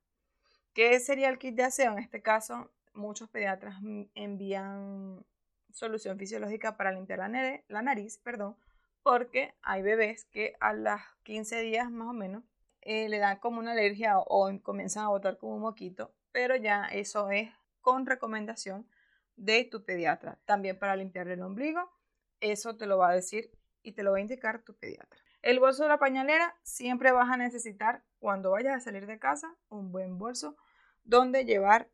¿Qué 0.75 0.99
sería 1.01 1.29
el 1.29 1.39
kit 1.39 1.55
de 1.55 1.63
aseo? 1.63 1.93
En 1.93 1.99
este 1.99 2.21
caso, 2.21 2.71
muchos 2.93 3.29
pediatras 3.31 3.77
envían 4.15 5.25
solución 5.73 6.19
fisiológica 6.19 6.77
para 6.77 6.93
limpiar 6.93 7.19
la, 7.19 7.83
nariz, 7.83 8.19
perdón, 8.19 8.57
porque 9.05 9.55
hay 9.63 9.83
bebés 9.83 10.25
que 10.25 10.57
a 10.61 10.73
las 10.73 11.03
15 11.23 11.61
días 11.61 11.91
más 11.91 12.09
o 12.09 12.15
menos 12.15 12.43
eh, 12.81 13.09
le 13.09 13.19
dan 13.19 13.39
como 13.39 13.61
una 13.61 13.73
alergia 13.73 14.19
o, 14.19 14.51
comienzan 14.63 15.05
a 15.05 15.09
botar 15.09 15.37
como 15.37 15.55
un 15.55 15.61
moquito, 15.61 16.13
pero 16.33 16.57
ya 16.57 16.87
eso 16.87 17.31
es 17.31 17.51
con 17.83 18.07
recomendación 18.07 18.89
de 19.37 19.65
tu 19.65 19.85
pediatra. 19.85 20.41
También 20.47 20.79
para 20.79 20.97
limpiar 20.97 21.29
el 21.29 21.43
ombligo, 21.43 21.93
eso 22.41 22.77
te 22.77 22.87
lo 22.87 22.97
va 22.99 23.11
a 23.11 23.15
decir 23.15 23.53
y 23.83 23.93
te 23.93 24.03
lo 24.03 24.13
va 24.13 24.19
a 24.19 24.23
indicar 24.23 24.63
tu 24.63 24.75
pediatra. 24.75 25.21
El 25.43 25.61
bolso 25.61 25.83
de 25.83 25.91
la 25.91 25.99
pañalera 25.99 26.57
siempre 26.63 27.13
vas 27.13 27.31
a 27.31 27.37
necesitar 27.37 28.03
cuando 28.19 28.53
vayas 28.53 28.75
a 28.75 28.81
salir 28.81 29.07
de 29.07 29.19
casa 29.19 29.55
un 29.69 29.93
buen 29.93 30.17
bolso 30.17 30.57
donde 31.03 31.45
llevar 31.45 31.91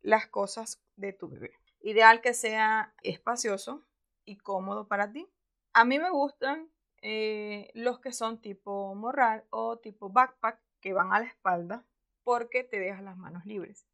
las 0.00 0.26
cosas 0.28 0.82
de 0.96 1.12
tu 1.12 1.28
bebé. 1.28 1.52
Ideal 1.80 2.22
que 2.22 2.32
sea 2.32 2.94
espacioso 3.02 3.84
y 4.24 4.38
cómodo 4.38 4.88
para 4.88 5.12
ti. 5.12 5.30
A 5.76 5.84
mí 5.84 5.98
me 5.98 6.08
gustan 6.08 6.70
eh, 7.02 7.72
los 7.74 7.98
que 7.98 8.12
son 8.12 8.40
tipo 8.40 8.94
morral 8.94 9.44
o 9.50 9.76
tipo 9.78 10.08
backpack 10.08 10.60
que 10.80 10.92
van 10.92 11.12
a 11.12 11.18
la 11.18 11.26
espalda 11.26 11.84
porque 12.22 12.62
te 12.62 12.78
dejas 12.78 13.02
las 13.02 13.16
manos 13.16 13.44
libres. 13.44 13.84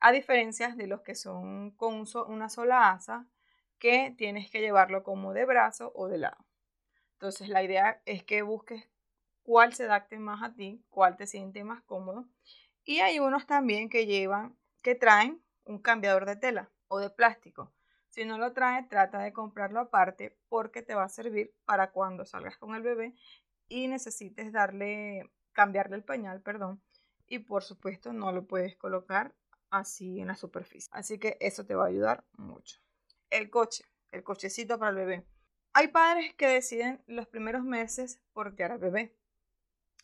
A 0.00 0.12
diferencia 0.12 0.68
de 0.76 0.86
los 0.86 1.00
que 1.00 1.14
son 1.14 1.70
con 1.70 2.04
una 2.28 2.50
sola 2.50 2.90
asa 2.90 3.26
que 3.78 4.14
tienes 4.18 4.50
que 4.50 4.60
llevarlo 4.60 5.02
como 5.02 5.32
de 5.32 5.46
brazo 5.46 5.92
o 5.94 6.08
de 6.08 6.18
lado. 6.18 6.44
Entonces 7.14 7.48
la 7.48 7.62
idea 7.62 8.02
es 8.04 8.22
que 8.22 8.42
busques 8.42 8.86
cuál 9.44 9.72
se 9.72 9.84
adapte 9.84 10.18
más 10.18 10.42
a 10.42 10.52
ti, 10.52 10.84
cuál 10.90 11.16
te 11.16 11.26
siente 11.26 11.64
más 11.64 11.82
cómodo. 11.84 12.28
Y 12.84 13.00
hay 13.00 13.18
unos 13.18 13.46
también 13.46 13.88
que 13.88 14.04
llevan, 14.04 14.58
que 14.82 14.94
traen 14.94 15.42
un 15.64 15.78
cambiador 15.78 16.26
de 16.26 16.36
tela 16.36 16.70
o 16.88 16.98
de 16.98 17.08
plástico. 17.08 17.72
Si 18.14 18.24
no 18.24 18.38
lo 18.38 18.52
trae, 18.52 18.84
trata 18.84 19.18
de 19.18 19.32
comprarlo 19.32 19.80
aparte 19.80 20.38
porque 20.48 20.82
te 20.82 20.94
va 20.94 21.02
a 21.02 21.08
servir 21.08 21.52
para 21.64 21.90
cuando 21.90 22.24
salgas 22.24 22.56
con 22.56 22.76
el 22.76 22.82
bebé 22.82 23.12
y 23.66 23.88
necesites 23.88 24.52
darle, 24.52 25.32
cambiarle 25.50 25.96
el 25.96 26.04
pañal, 26.04 26.40
perdón. 26.40 26.80
Y 27.26 27.40
por 27.40 27.64
supuesto 27.64 28.12
no 28.12 28.30
lo 28.30 28.46
puedes 28.46 28.76
colocar 28.76 29.34
así 29.68 30.20
en 30.20 30.28
la 30.28 30.36
superficie. 30.36 30.88
Así 30.92 31.18
que 31.18 31.36
eso 31.40 31.66
te 31.66 31.74
va 31.74 31.86
a 31.86 31.88
ayudar 31.88 32.24
mucho. 32.36 32.78
El 33.30 33.50
coche, 33.50 33.84
el 34.12 34.22
cochecito 34.22 34.78
para 34.78 34.90
el 34.90 34.96
bebé. 34.96 35.26
Hay 35.72 35.88
padres 35.88 36.34
que 36.34 36.46
deciden 36.46 37.02
los 37.08 37.26
primeros 37.26 37.64
meses 37.64 38.22
portear 38.32 38.70
al 38.70 38.78
bebé. 38.78 39.18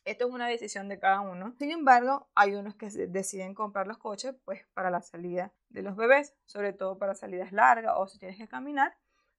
Esto 0.04 0.26
es 0.26 0.32
una 0.32 0.48
decisión 0.48 0.88
de 0.88 0.98
cada 0.98 1.20
uno. 1.20 1.54
Sin 1.58 1.70
embargo, 1.70 2.28
hay 2.34 2.54
unos 2.54 2.74
que 2.74 2.88
deciden 3.08 3.54
comprar 3.54 3.86
los 3.86 3.98
coches 3.98 4.34
pues 4.44 4.66
para 4.72 4.90
la 4.90 5.02
salida 5.02 5.52
de 5.68 5.82
los 5.82 5.96
bebés, 5.96 6.34
sobre 6.44 6.72
todo 6.72 6.98
para 6.98 7.14
salidas 7.14 7.52
largas 7.52 7.94
o 7.96 8.06
si 8.06 8.18
tienes 8.18 8.38
que 8.38 8.48
caminar, 8.48 8.96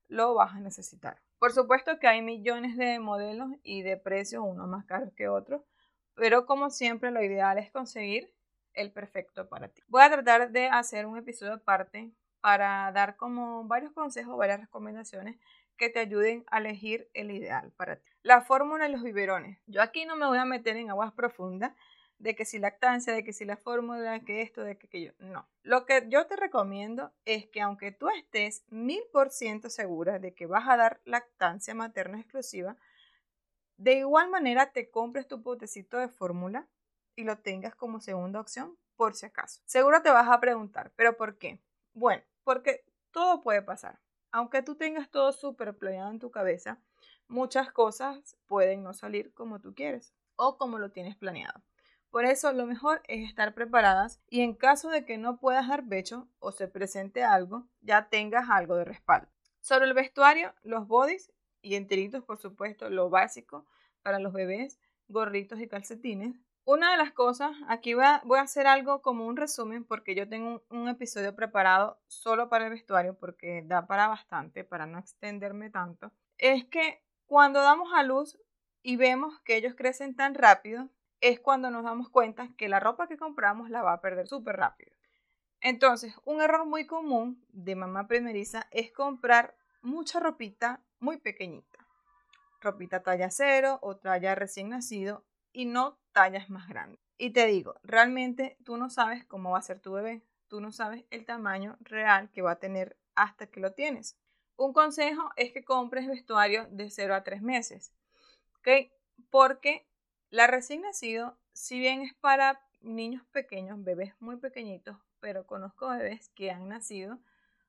lo 0.07 0.35
vas 0.35 0.53
a 0.53 0.59
necesitar. 0.59 1.21
Por 1.39 1.53
supuesto 1.53 1.97
que 1.99 2.07
hay 2.07 2.21
millones 2.21 2.77
de 2.77 2.99
modelos 2.99 3.49
y 3.63 3.81
de 3.81 3.97
precios, 3.97 4.43
unos 4.45 4.67
más 4.67 4.85
caros 4.85 5.11
que 5.15 5.27
otros, 5.27 5.63
pero 6.13 6.45
como 6.45 6.69
siempre 6.69 7.11
lo 7.11 7.23
ideal 7.23 7.57
es 7.57 7.71
conseguir 7.71 8.31
el 8.73 8.91
perfecto 8.91 9.49
para 9.49 9.69
ti. 9.69 9.81
Voy 9.87 10.03
a 10.03 10.11
tratar 10.11 10.51
de 10.51 10.67
hacer 10.67 11.05
un 11.05 11.17
episodio 11.17 11.53
aparte 11.53 12.11
para 12.41 12.91
dar 12.91 13.15
como 13.15 13.63
varios 13.65 13.93
consejos, 13.93 14.37
varias 14.37 14.59
recomendaciones 14.59 15.39
que 15.81 15.89
te 15.89 15.99
ayuden 15.99 16.45
a 16.51 16.59
elegir 16.59 17.09
el 17.15 17.31
ideal 17.31 17.71
para 17.71 17.95
ti. 17.95 18.11
La 18.21 18.41
fórmula 18.41 18.87
y 18.87 18.91
los 18.91 19.01
biberones. 19.01 19.57
Yo 19.65 19.81
aquí 19.81 20.05
no 20.05 20.15
me 20.15 20.27
voy 20.27 20.37
a 20.37 20.45
meter 20.45 20.77
en 20.77 20.91
aguas 20.91 21.11
profundas 21.11 21.73
de 22.19 22.35
que 22.35 22.45
si 22.45 22.59
lactancia, 22.59 23.13
de 23.13 23.23
que 23.23 23.33
si 23.33 23.45
la 23.45 23.57
fórmula, 23.57 24.19
que 24.19 24.43
esto, 24.43 24.61
de 24.61 24.77
que 24.77 24.85
aquello. 24.85 25.15
No. 25.17 25.49
Lo 25.63 25.87
que 25.87 26.05
yo 26.07 26.27
te 26.27 26.35
recomiendo 26.35 27.11
es 27.25 27.47
que 27.47 27.61
aunque 27.61 27.91
tú 27.91 28.09
estés 28.09 28.63
mil 28.69 29.01
por 29.11 29.31
ciento 29.31 29.71
segura 29.71 30.19
de 30.19 30.35
que 30.35 30.45
vas 30.45 30.69
a 30.69 30.77
dar 30.77 31.01
lactancia 31.03 31.73
materna 31.73 32.19
exclusiva, 32.19 32.77
de 33.77 33.95
igual 33.95 34.29
manera 34.29 34.71
te 34.73 34.91
compres 34.91 35.27
tu 35.27 35.41
potecito 35.41 35.97
de 35.97 36.09
fórmula 36.09 36.67
y 37.15 37.23
lo 37.23 37.39
tengas 37.39 37.73
como 37.73 38.01
segunda 38.01 38.39
opción 38.39 38.77
por 38.95 39.15
si 39.15 39.25
acaso. 39.25 39.63
Seguro 39.65 40.03
te 40.03 40.11
vas 40.11 40.29
a 40.29 40.39
preguntar, 40.39 40.91
¿pero 40.95 41.17
por 41.17 41.39
qué? 41.39 41.59
Bueno, 41.93 42.21
porque 42.43 42.85
todo 43.09 43.41
puede 43.41 43.63
pasar 43.63 43.99
aunque 44.31 44.61
tú 44.61 44.75
tengas 44.75 45.09
todo 45.09 45.31
súper 45.31 45.77
planeado 45.77 46.11
en 46.11 46.19
tu 46.19 46.31
cabeza, 46.31 46.79
muchas 47.27 47.71
cosas 47.71 48.37
pueden 48.47 48.83
no 48.83 48.93
salir 48.93 49.33
como 49.33 49.59
tú 49.59 49.73
quieres 49.73 50.13
o 50.35 50.57
como 50.57 50.79
lo 50.79 50.91
tienes 50.91 51.15
planeado. 51.15 51.61
Por 52.09 52.25
eso 52.25 52.51
lo 52.51 52.65
mejor 52.65 53.01
es 53.07 53.27
estar 53.27 53.53
preparadas 53.53 54.21
y 54.27 54.41
en 54.41 54.53
caso 54.53 54.89
de 54.89 55.05
que 55.05 55.17
no 55.17 55.37
puedas 55.37 55.69
dar 55.69 55.87
pecho 55.87 56.27
o 56.39 56.51
se 56.51 56.67
presente 56.67 57.23
algo, 57.23 57.67
ya 57.79 58.09
tengas 58.09 58.49
algo 58.49 58.75
de 58.75 58.83
respaldo. 58.83 59.29
Sobre 59.61 59.85
el 59.85 59.93
vestuario, 59.93 60.53
los 60.63 60.87
bodies 60.87 61.31
y 61.61 61.75
enteritos, 61.75 62.23
por 62.23 62.37
supuesto, 62.37 62.89
lo 62.89 63.09
básico 63.09 63.65
para 64.01 64.19
los 64.19 64.33
bebés, 64.33 64.79
gorritos 65.07 65.59
y 65.61 65.67
calcetines, 65.67 66.35
una 66.65 66.91
de 66.91 66.97
las 66.97 67.11
cosas, 67.11 67.51
aquí 67.67 67.93
voy 67.93 68.05
a, 68.05 68.21
hacer 68.41 68.67
algo 68.67 69.01
como 69.01 69.25
un 69.25 69.37
resumen 69.37 69.83
porque 69.83 70.15
yo 70.15 70.29
tengo 70.29 70.63
un, 70.69 70.87
episodio 70.87 71.35
preparado 71.35 71.99
solo 72.07 72.49
para 72.49 72.65
el 72.65 72.71
vestuario 72.71 73.17
porque 73.17 73.63
da 73.65 73.87
para 73.87 74.07
bastante, 74.07 74.63
para 74.63 74.85
no 74.85 74.99
extenderme 74.99 75.69
tanto, 75.69 76.11
es 76.37 76.65
que 76.65 77.03
cuando 77.25 77.61
damos 77.61 77.89
a 77.93 78.03
luz 78.03 78.37
y 78.83 78.95
vemos 78.95 79.39
que 79.41 79.55
ellos 79.55 79.75
crecen 79.75 80.15
tan 80.15 80.35
rápido, 80.35 80.89
es 81.19 81.39
cuando 81.39 81.69
nos 81.69 81.83
damos 81.83 82.09
cuenta 82.09 82.49
que 82.57 82.69
la 82.69 82.79
ropa 82.79 83.07
que 83.07 83.17
compramos 83.17 83.69
la 83.69 83.83
va 83.83 83.93
a 83.93 84.01
perder 84.01 84.27
súper 84.27 84.57
rápido. 84.57 84.91
Entonces, 85.61 86.15
un 86.25 86.41
error 86.41 86.65
muy 86.65 86.87
común 86.87 87.45
de 87.49 87.75
mamá 87.75 88.07
primeriza 88.07 88.67
es 88.71 88.91
comprar 88.91 89.55
mucha 89.81 90.19
ropita 90.19 90.81
muy 90.99 91.17
pequeñita. 91.17 91.85
Ropita 92.59 93.03
talla 93.03 93.29
cero 93.29 93.77
o 93.81 93.97
talla 93.97 94.33
recién 94.33 94.69
nacido 94.69 95.23
y 95.53 95.65
no 95.65 95.99
tallas 96.11 96.49
más 96.49 96.67
grandes. 96.67 96.99
Y 97.17 97.31
te 97.31 97.45
digo, 97.45 97.75
realmente 97.83 98.57
tú 98.63 98.77
no 98.77 98.89
sabes 98.89 99.25
cómo 99.25 99.51
va 99.51 99.59
a 99.59 99.63
ser 99.63 99.79
tu 99.79 99.93
bebé, 99.93 100.23
tú 100.47 100.59
no 100.59 100.71
sabes 100.71 101.05
el 101.11 101.25
tamaño 101.25 101.77
real 101.81 102.29
que 102.31 102.41
va 102.41 102.51
a 102.51 102.59
tener 102.59 102.97
hasta 103.15 103.47
que 103.47 103.59
lo 103.59 103.73
tienes. 103.73 104.17
Un 104.57 104.73
consejo 104.73 105.31
es 105.35 105.53
que 105.53 105.63
compres 105.63 106.07
vestuario 106.07 106.67
de 106.71 106.89
0 106.89 107.15
a 107.15 107.23
3 107.23 107.41
meses, 107.41 107.93
¿ok? 108.59 108.91
Porque 109.29 109.87
la 110.29 110.47
recién 110.47 110.81
nacido, 110.81 111.37
si 111.53 111.79
bien 111.79 112.01
es 112.01 112.13
para 112.15 112.61
niños 112.81 113.23
pequeños, 113.31 113.83
bebés 113.83 114.13
muy 114.19 114.37
pequeñitos, 114.37 114.97
pero 115.19 115.45
conozco 115.45 115.89
bebés 115.89 116.29
que 116.29 116.51
han 116.51 116.67
nacido 116.67 117.19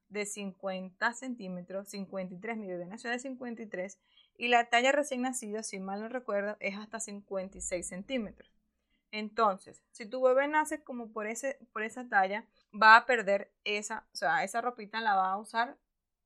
de 0.09 0.27
50 0.27 1.13
centímetros, 1.15 1.89
53, 1.89 2.57
mi 2.57 2.69
bebé 2.69 2.87
nació 2.87 3.11
de 3.11 3.19
53 3.19 3.99
y 4.37 4.49
la 4.49 4.69
talla 4.69 4.93
recién 4.93 5.23
nacida, 5.23 5.63
si 5.63 5.79
mal 5.79 6.01
no 6.01 6.09
recuerdo, 6.09 6.57
es 6.61 6.77
hasta 6.77 7.01
56 7.01 7.87
centímetros. 7.87 8.51
Entonces, 9.11 9.83
si 9.91 10.07
tu 10.07 10.23
bebé 10.23 10.49
nace 10.49 10.83
como 10.83 11.13
por, 11.13 11.27
ese, 11.27 11.59
por 11.73 11.83
esa 11.83 12.09
talla, 12.09 12.47
va 12.73 12.97
a 12.97 13.07
perder 13.07 13.53
esa, 13.65 14.07
o 14.13 14.17
sea, 14.17 14.43
esa 14.43 14.63
ropita 14.63 15.01
la 15.01 15.15
va 15.15 15.33
a 15.33 15.39
usar 15.39 15.77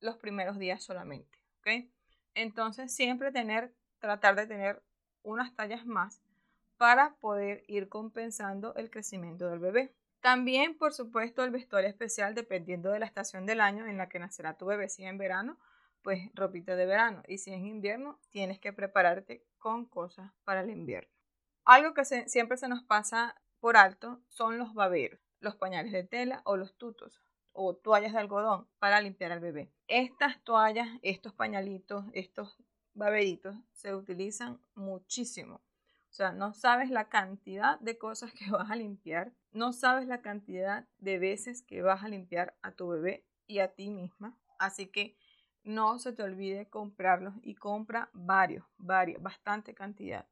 los 0.00 0.16
primeros 0.16 0.58
días 0.58 0.82
solamente, 0.82 1.38
¿ok? 1.60 1.88
Entonces, 2.34 2.94
siempre 2.94 3.32
tener, 3.32 3.74
tratar 3.98 4.36
de 4.36 4.46
tener 4.46 4.82
unas 5.24 5.54
tallas 5.54 5.84
más 5.84 6.20
para 6.76 7.14
poder 7.16 7.64
ir 7.66 7.88
compensando 7.88 8.74
el 8.76 8.90
crecimiento 8.90 9.48
del 9.48 9.58
bebé. 9.58 9.92
También, 10.20 10.76
por 10.76 10.92
supuesto, 10.92 11.42
el 11.42 11.50
vestuario 11.50 11.88
especial 11.88 12.34
dependiendo 12.34 12.90
de 12.90 13.00
la 13.00 13.06
estación 13.06 13.46
del 13.46 13.60
año 13.60 13.86
en 13.86 13.96
la 13.96 14.08
que 14.08 14.18
nacerá 14.18 14.56
tu 14.56 14.66
bebé, 14.66 14.88
si 14.88 15.02
es 15.02 15.10
en 15.10 15.18
verano 15.18 15.58
pues 16.06 16.30
ropita 16.34 16.76
de 16.76 16.86
verano. 16.86 17.24
Y 17.26 17.38
si 17.38 17.52
es 17.52 17.58
invierno, 17.58 18.20
tienes 18.30 18.60
que 18.60 18.72
prepararte 18.72 19.44
con 19.58 19.86
cosas 19.86 20.30
para 20.44 20.60
el 20.60 20.70
invierno. 20.70 21.10
Algo 21.64 21.94
que 21.94 22.04
siempre 22.04 22.56
se 22.56 22.68
nos 22.68 22.84
pasa 22.84 23.34
por 23.58 23.76
alto 23.76 24.20
son 24.28 24.56
los 24.56 24.72
baberos, 24.72 25.18
los 25.40 25.56
pañales 25.56 25.90
de 25.90 26.04
tela 26.04 26.42
o 26.44 26.56
los 26.56 26.78
tutos 26.78 27.20
o 27.50 27.74
toallas 27.74 28.12
de 28.12 28.20
algodón 28.20 28.68
para 28.78 29.00
limpiar 29.00 29.32
al 29.32 29.40
bebé. 29.40 29.72
Estas 29.88 30.40
toallas, 30.44 30.86
estos 31.02 31.32
pañalitos, 31.32 32.04
estos 32.12 32.56
baberitos 32.94 33.56
se 33.72 33.92
utilizan 33.92 34.60
muchísimo. 34.76 35.56
O 35.56 36.14
sea, 36.14 36.30
no 36.30 36.52
sabes 36.52 36.88
la 36.88 37.08
cantidad 37.08 37.80
de 37.80 37.98
cosas 37.98 38.32
que 38.32 38.48
vas 38.52 38.70
a 38.70 38.76
limpiar, 38.76 39.32
no 39.50 39.72
sabes 39.72 40.06
la 40.06 40.22
cantidad 40.22 40.86
de 40.98 41.18
veces 41.18 41.62
que 41.62 41.82
vas 41.82 42.04
a 42.04 42.08
limpiar 42.08 42.56
a 42.62 42.70
tu 42.70 42.86
bebé 42.86 43.26
y 43.48 43.58
a 43.58 43.74
ti 43.74 43.90
misma. 43.90 44.38
Así 44.60 44.86
que 44.86 45.16
no 45.66 45.98
se 45.98 46.12
te 46.12 46.22
olvide 46.22 46.68
comprarlos 46.68 47.34
y 47.42 47.56
compra 47.56 48.08
varios, 48.12 48.64
varios, 48.78 49.20
bastante 49.20 49.74
cantidad. 49.74 50.26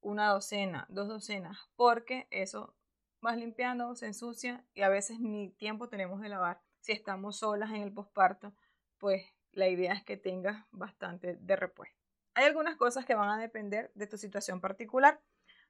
Una 0.00 0.28
docena, 0.30 0.86
dos 0.88 1.08
docenas, 1.08 1.70
porque 1.76 2.26
eso 2.30 2.74
vas 3.20 3.36
limpiando, 3.36 3.94
se 3.94 4.06
ensucia 4.06 4.64
y 4.74 4.82
a 4.82 4.88
veces 4.88 5.20
ni 5.20 5.50
tiempo 5.50 5.88
tenemos 5.88 6.20
de 6.20 6.28
lavar. 6.28 6.60
Si 6.80 6.90
estamos 6.90 7.38
solas 7.38 7.70
en 7.70 7.82
el 7.82 7.92
posparto, 7.92 8.54
pues 8.98 9.24
la 9.52 9.68
idea 9.68 9.94
es 9.94 10.02
que 10.02 10.16
tengas 10.16 10.66
bastante 10.72 11.36
de 11.36 11.56
repuesto. 11.56 11.96
Hay 12.34 12.44
algunas 12.44 12.76
cosas 12.76 13.06
que 13.06 13.14
van 13.14 13.30
a 13.30 13.38
depender 13.38 13.92
de 13.94 14.08
tu 14.08 14.18
situación 14.18 14.60
particular, 14.60 15.22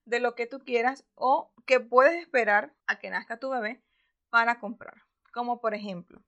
de 0.06 0.20
lo 0.20 0.34
que 0.34 0.46
tú 0.46 0.60
quieras 0.60 1.04
o 1.14 1.52
que 1.66 1.80
puedes 1.80 2.18
esperar 2.20 2.74
a 2.86 2.98
que 2.98 3.10
nazca 3.10 3.38
tu 3.38 3.50
bebé 3.50 3.82
para 4.30 4.58
comprar. 4.58 5.02
Como 5.34 5.60
por 5.60 5.74
ejemplo, 5.74 6.22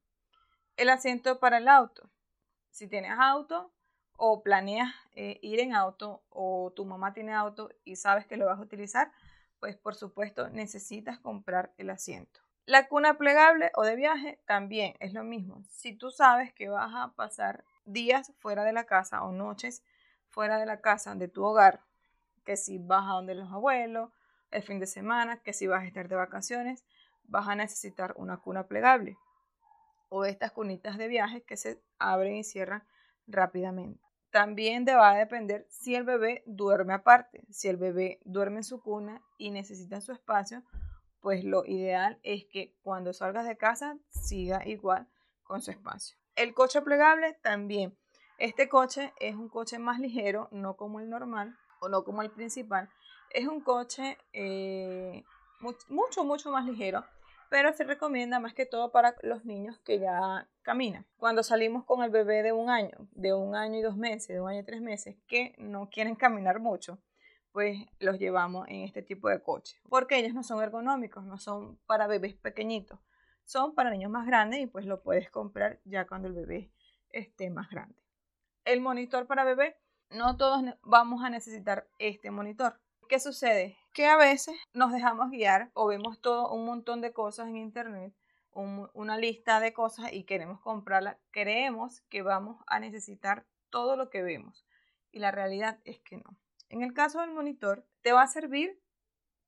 el 0.76 0.90
asiento 0.90 1.40
para 1.40 1.58
el 1.58 1.68
auto 1.68 2.10
Si 2.78 2.86
tienes 2.86 3.18
auto 3.18 3.72
o 4.16 4.44
planeas 4.44 4.94
eh, 5.16 5.40
ir 5.42 5.58
en 5.58 5.74
auto 5.74 6.22
o 6.30 6.72
tu 6.76 6.84
mamá 6.84 7.12
tiene 7.12 7.34
auto 7.34 7.70
y 7.84 7.96
sabes 7.96 8.24
que 8.24 8.36
lo 8.36 8.46
vas 8.46 8.60
a 8.60 8.62
utilizar, 8.62 9.10
pues 9.58 9.74
por 9.74 9.96
supuesto 9.96 10.48
necesitas 10.50 11.18
comprar 11.18 11.72
el 11.76 11.90
asiento. 11.90 12.38
La 12.66 12.86
cuna 12.86 13.18
plegable 13.18 13.72
o 13.74 13.82
de 13.82 13.96
viaje 13.96 14.38
también 14.46 14.94
es 15.00 15.12
lo 15.12 15.24
mismo. 15.24 15.64
Si 15.68 15.92
tú 15.92 16.12
sabes 16.12 16.52
que 16.52 16.68
vas 16.68 16.92
a 16.94 17.14
pasar 17.16 17.64
días 17.84 18.32
fuera 18.38 18.62
de 18.62 18.72
la 18.72 18.84
casa 18.84 19.24
o 19.24 19.32
noches 19.32 19.82
fuera 20.28 20.56
de 20.56 20.66
la 20.66 20.80
casa 20.80 21.16
de 21.16 21.26
tu 21.26 21.42
hogar, 21.42 21.80
que 22.44 22.56
si 22.56 22.78
vas 22.78 23.08
a 23.08 23.14
donde 23.14 23.34
los 23.34 23.50
abuelos, 23.50 24.12
el 24.52 24.62
fin 24.62 24.78
de 24.78 24.86
semana, 24.86 25.42
que 25.42 25.52
si 25.52 25.66
vas 25.66 25.82
a 25.82 25.86
estar 25.88 26.06
de 26.06 26.14
vacaciones, 26.14 26.84
vas 27.24 27.48
a 27.48 27.56
necesitar 27.56 28.14
una 28.16 28.36
cuna 28.36 28.68
plegable 28.68 29.18
o 30.08 30.24
estas 30.24 30.52
cunitas 30.52 30.98
de 30.98 31.08
viaje 31.08 31.42
que 31.42 31.56
se 31.56 31.82
abren 31.98 32.36
y 32.36 32.44
cierran 32.44 32.86
rápidamente. 33.26 34.00
También 34.30 34.84
va 34.86 35.10
a 35.10 35.18
depender 35.18 35.66
si 35.70 35.94
el 35.94 36.04
bebé 36.04 36.42
duerme 36.46 36.92
aparte. 36.92 37.44
Si 37.50 37.68
el 37.68 37.76
bebé 37.76 38.20
duerme 38.24 38.58
en 38.58 38.64
su 38.64 38.80
cuna 38.82 39.22
y 39.38 39.50
necesita 39.50 40.00
su 40.00 40.12
espacio, 40.12 40.62
pues 41.20 41.44
lo 41.44 41.64
ideal 41.64 42.18
es 42.22 42.44
que 42.44 42.76
cuando 42.82 43.12
salgas 43.12 43.46
de 43.46 43.56
casa 43.56 43.96
siga 44.10 44.66
igual 44.66 45.08
con 45.44 45.62
su 45.62 45.70
espacio. 45.70 46.16
El 46.36 46.54
coche 46.54 46.82
plegable 46.82 47.38
también. 47.42 47.96
Este 48.38 48.68
coche 48.68 49.12
es 49.18 49.34
un 49.34 49.48
coche 49.48 49.78
más 49.78 49.98
ligero, 49.98 50.48
no 50.52 50.76
como 50.76 51.00
el 51.00 51.10
normal 51.10 51.56
o 51.80 51.88
no 51.88 52.04
como 52.04 52.22
el 52.22 52.30
principal. 52.30 52.88
Es 53.30 53.48
un 53.48 53.60
coche 53.60 54.18
eh, 54.32 55.24
mucho, 55.58 56.24
mucho 56.24 56.50
más 56.52 56.64
ligero, 56.64 57.04
pero 57.50 57.72
se 57.72 57.84
recomienda 57.84 58.40
más 58.40 58.54
que 58.54 58.66
todo 58.66 58.92
para 58.92 59.16
los 59.22 59.44
niños 59.44 59.78
que 59.80 59.98
ya 59.98 60.48
caminan. 60.62 61.06
Cuando 61.16 61.42
salimos 61.42 61.84
con 61.84 62.02
el 62.02 62.10
bebé 62.10 62.42
de 62.42 62.52
un 62.52 62.70
año, 62.70 63.08
de 63.12 63.32
un 63.34 63.54
año 63.54 63.78
y 63.78 63.82
dos 63.82 63.96
meses, 63.96 64.28
de 64.28 64.40
un 64.40 64.48
año 64.48 64.60
y 64.60 64.64
tres 64.64 64.80
meses, 64.80 65.16
que 65.26 65.54
no 65.58 65.88
quieren 65.88 66.14
caminar 66.14 66.60
mucho, 66.60 66.98
pues 67.52 67.78
los 67.98 68.18
llevamos 68.18 68.68
en 68.68 68.82
este 68.82 69.02
tipo 69.02 69.28
de 69.28 69.42
coche. 69.42 69.80
Porque 69.88 70.18
ellos 70.18 70.34
no 70.34 70.42
son 70.42 70.62
ergonómicos, 70.62 71.24
no 71.24 71.38
son 71.38 71.78
para 71.86 72.06
bebés 72.06 72.34
pequeñitos, 72.34 73.00
son 73.44 73.74
para 73.74 73.90
niños 73.90 74.10
más 74.10 74.26
grandes 74.26 74.60
y 74.60 74.66
pues 74.66 74.84
lo 74.84 75.02
puedes 75.02 75.30
comprar 75.30 75.80
ya 75.84 76.06
cuando 76.06 76.28
el 76.28 76.34
bebé 76.34 76.70
esté 77.10 77.50
más 77.50 77.70
grande. 77.70 77.96
El 78.64 78.80
monitor 78.80 79.26
para 79.26 79.44
bebé, 79.44 79.76
no 80.10 80.36
todos 80.36 80.62
vamos 80.82 81.24
a 81.24 81.30
necesitar 81.30 81.88
este 81.98 82.30
monitor. 82.30 82.78
¿Qué 83.08 83.20
sucede? 83.20 83.78
Que 83.94 84.06
a 84.06 84.18
veces 84.18 84.54
nos 84.74 84.92
dejamos 84.92 85.30
guiar 85.30 85.70
o 85.72 85.86
vemos 85.86 86.20
todo 86.20 86.52
un 86.52 86.66
montón 86.66 87.00
de 87.00 87.14
cosas 87.14 87.48
en 87.48 87.56
internet, 87.56 88.12
una 88.52 89.16
lista 89.16 89.60
de 89.60 89.72
cosas 89.72 90.12
y 90.12 90.24
queremos 90.24 90.60
comprarla. 90.60 91.18
Creemos 91.30 92.02
que 92.10 92.20
vamos 92.20 92.62
a 92.66 92.80
necesitar 92.80 93.46
todo 93.70 93.96
lo 93.96 94.10
que 94.10 94.22
vemos 94.22 94.66
y 95.10 95.20
la 95.20 95.30
realidad 95.30 95.78
es 95.84 96.00
que 96.00 96.18
no. 96.18 96.36
En 96.68 96.82
el 96.82 96.92
caso 96.92 97.22
del 97.22 97.30
monitor, 97.30 97.86
te 98.02 98.12
va 98.12 98.22
a 98.22 98.26
servir 98.26 98.78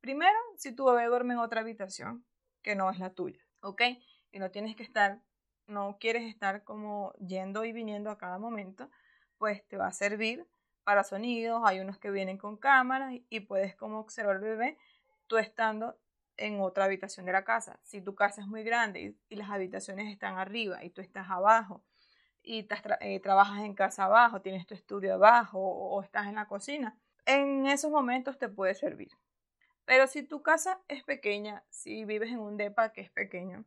primero 0.00 0.38
si 0.56 0.74
tu 0.74 0.86
bebé 0.86 1.04
duerme 1.04 1.34
en 1.34 1.40
otra 1.40 1.60
habitación 1.60 2.24
que 2.62 2.74
no 2.74 2.90
es 2.90 2.98
la 2.98 3.10
tuya, 3.10 3.44
¿ok? 3.60 3.82
Y 4.32 4.38
no 4.38 4.50
tienes 4.50 4.74
que 4.74 4.84
estar, 4.84 5.20
no 5.66 5.98
quieres 6.00 6.22
estar 6.22 6.64
como 6.64 7.12
yendo 7.18 7.66
y 7.66 7.72
viniendo 7.72 8.10
a 8.10 8.16
cada 8.16 8.38
momento, 8.38 8.88
pues 9.36 9.68
te 9.68 9.76
va 9.76 9.88
a 9.88 9.92
servir 9.92 10.46
para 10.84 11.04
sonidos, 11.04 11.62
hay 11.64 11.80
unos 11.80 11.98
que 11.98 12.10
vienen 12.10 12.38
con 12.38 12.56
cámaras 12.56 13.14
y 13.28 13.40
puedes 13.40 13.74
como 13.76 14.00
observar 14.00 14.36
al 14.36 14.42
bebé 14.42 14.78
tú 15.26 15.38
estando 15.38 15.96
en 16.36 16.60
otra 16.60 16.84
habitación 16.84 17.26
de 17.26 17.32
la 17.32 17.44
casa. 17.44 17.78
Si 17.82 18.00
tu 18.00 18.14
casa 18.14 18.40
es 18.40 18.46
muy 18.46 18.64
grande 18.64 19.14
y, 19.28 19.36
las 19.36 19.50
habitaciones 19.50 20.10
están 20.10 20.38
arriba 20.38 20.82
y 20.82 20.90
tú 20.90 21.00
estás 21.00 21.30
abajo 21.30 21.84
y 22.42 22.66
eh, 23.00 23.20
trabajas 23.20 23.62
en 23.62 23.74
casa 23.74 24.04
abajo, 24.04 24.40
tienes 24.40 24.66
tu 24.66 24.74
estudio 24.74 25.14
abajo 25.14 25.58
o 25.60 26.02
estás 26.02 26.26
en 26.26 26.36
la 26.36 26.46
cocina, 26.46 26.98
en 27.26 27.66
esos 27.66 27.90
momentos 27.90 28.38
te 28.38 28.48
puede 28.48 28.74
servir. 28.74 29.12
Pero 29.84 30.06
si 30.06 30.22
tu 30.22 30.42
casa 30.42 30.80
es 30.88 31.02
pequeña, 31.04 31.64
si 31.68 32.04
vives 32.04 32.30
en 32.30 32.38
un 32.38 32.56
depa 32.56 32.92
que 32.92 33.00
es 33.00 33.10
pequeño, 33.10 33.64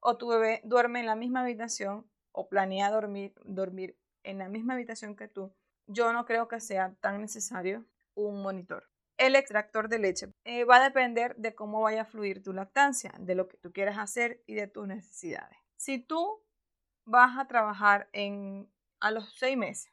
o 0.00 0.16
tu 0.16 0.28
bebé 0.28 0.60
duerme 0.64 1.00
en 1.00 1.06
la 1.06 1.16
misma 1.16 1.40
habitación 1.40 2.06
o 2.32 2.48
planea 2.48 2.90
dormir, 2.90 3.34
dormir 3.44 3.96
en 4.22 4.38
la 4.38 4.48
misma 4.48 4.74
habitación 4.74 5.16
que 5.16 5.28
tú, 5.28 5.52
yo 5.92 6.12
no 6.12 6.24
creo 6.24 6.48
que 6.48 6.60
sea 6.60 6.94
tan 7.00 7.20
necesario 7.20 7.84
un 8.14 8.42
monitor. 8.42 8.88
El 9.16 9.36
extractor 9.36 9.88
de 9.88 9.98
leche 9.98 10.32
eh, 10.44 10.64
va 10.64 10.76
a 10.76 10.84
depender 10.84 11.36
de 11.36 11.54
cómo 11.54 11.82
vaya 11.82 12.02
a 12.02 12.06
fluir 12.06 12.42
tu 12.42 12.52
lactancia, 12.52 13.12
de 13.18 13.34
lo 13.34 13.48
que 13.48 13.56
tú 13.58 13.72
quieras 13.72 13.98
hacer 13.98 14.42
y 14.46 14.54
de 14.54 14.66
tus 14.66 14.86
necesidades. 14.86 15.56
Si 15.76 15.98
tú 15.98 16.42
vas 17.04 17.38
a 17.38 17.46
trabajar 17.46 18.08
en, 18.12 18.70
a 19.00 19.10
los 19.10 19.32
seis 19.36 19.56
meses, 19.56 19.92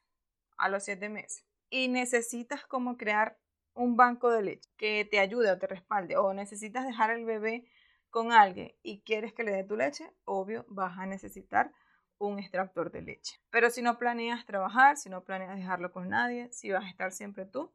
a 0.57 0.69
los 0.69 0.83
siete 0.83 1.09
meses, 1.09 1.45
y 1.69 1.87
necesitas 1.87 2.65
como 2.65 2.97
crear 2.97 3.37
un 3.73 3.95
banco 3.95 4.29
de 4.29 4.41
leche 4.41 4.69
que 4.77 5.05
te 5.05 5.19
ayude 5.19 5.51
o 5.51 5.57
te 5.57 5.67
respalde, 5.67 6.17
o 6.17 6.33
necesitas 6.33 6.85
dejar 6.85 7.11
el 7.11 7.25
bebé 7.25 7.65
con 8.09 8.31
alguien 8.31 8.73
y 8.81 9.01
quieres 9.01 9.33
que 9.33 9.43
le 9.43 9.51
dé 9.51 9.63
tu 9.63 9.75
leche, 9.75 10.11
obvio 10.25 10.65
vas 10.69 10.97
a 10.97 11.05
necesitar 11.05 11.71
un 12.19 12.39
extractor 12.39 12.91
de 12.91 13.01
leche. 13.01 13.41
Pero 13.49 13.69
si 13.69 13.81
no 13.81 13.97
planeas 13.97 14.45
trabajar, 14.45 14.97
si 14.97 15.09
no 15.09 15.23
planeas 15.23 15.55
dejarlo 15.55 15.91
con 15.91 16.09
nadie, 16.09 16.51
si 16.51 16.69
vas 16.69 16.85
a 16.85 16.89
estar 16.89 17.11
siempre 17.11 17.45
tú, 17.45 17.71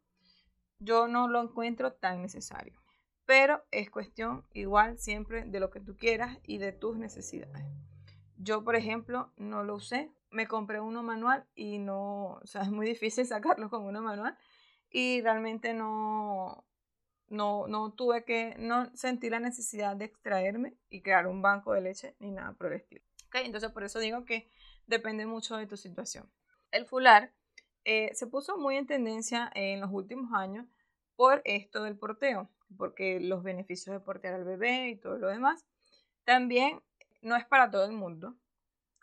yo 0.79 1.09
no 1.09 1.29
lo 1.29 1.43
encuentro 1.43 1.93
tan 1.93 2.23
necesario. 2.23 2.81
Pero 3.27 3.65
es 3.71 3.91
cuestión 3.91 4.47
igual 4.53 4.99
siempre 4.99 5.45
de 5.45 5.61
lo 5.61 5.71
que 5.71 5.81
tú 5.81 5.97
quieras 5.97 6.39
y 6.45 6.59
de 6.59 6.73
tus 6.73 6.97
necesidades. 6.97 7.65
Yo, 8.37 8.63
por 8.63 8.77
ejemplo, 8.77 9.33
no 9.37 9.65
lo 9.65 9.77
usé 9.77 10.13
me 10.35 10.49
compré 10.49 10.81
uno 10.81 11.03
manual 11.03 11.47
y 11.55 11.79
no, 11.79 12.35
o 12.35 12.47
sea, 12.47 12.63
es 12.63 12.71
muy 12.71 12.87
difícil 12.87 13.27
sacarlo 13.27 13.71
con 13.71 13.85
uno 13.85 14.03
manual 14.03 14.37
y 14.91 15.23
realmente 15.23 15.73
no, 15.73 16.65
no, 17.29 17.67
no 17.69 17.93
tuve 17.93 18.25
que, 18.25 18.55
no 18.59 18.95
sentí 18.95 19.31
la 19.31 19.41
necesidad 19.41 19.97
de 19.97 20.07
extraerme 20.07 20.77
y 20.91 21.03
crear 21.03 21.27
un 21.27 21.41
banco 21.41 21.73
de 21.73 21.81
leche 21.81 22.17
ni 22.19 22.31
nada 22.31 22.53
por 22.53 22.67
el 22.67 22.75
estilo. 22.75 23.03
Entonces 23.43 23.71
por 23.71 23.85
eso 23.85 23.99
digo 23.99 24.25
que 24.25 24.49
depende 24.87 25.27
mucho 25.27 25.57
de 25.57 25.67
tu 25.67 25.77
situación. 25.77 26.31
El 26.71 26.87
fular 26.87 27.33
eh, 27.85 28.11
se 28.15 28.27
puso 28.27 28.57
muy 28.57 28.77
en 28.77 28.87
tendencia 28.87 29.51
en 29.55 29.81
los 29.81 29.91
últimos 29.91 30.33
años 30.33 30.67
por 31.17 31.43
esto 31.45 31.83
del 31.85 31.97
porteo, 31.97 32.49
porque 32.77 33.21
los 33.21 33.43
beneficios 33.43 33.95
de 33.95 34.01
portear 34.01 34.35
al 34.35 34.45
bebé 34.45 34.89
y 34.89 34.97
todo 34.97 35.19
lo 35.19 35.29
demás. 35.29 35.65
También 36.25 36.81
no 37.23 37.37
es 37.37 37.45
para 37.45 37.71
todo 37.71 37.85
el 37.85 37.93
mundo 37.93 38.37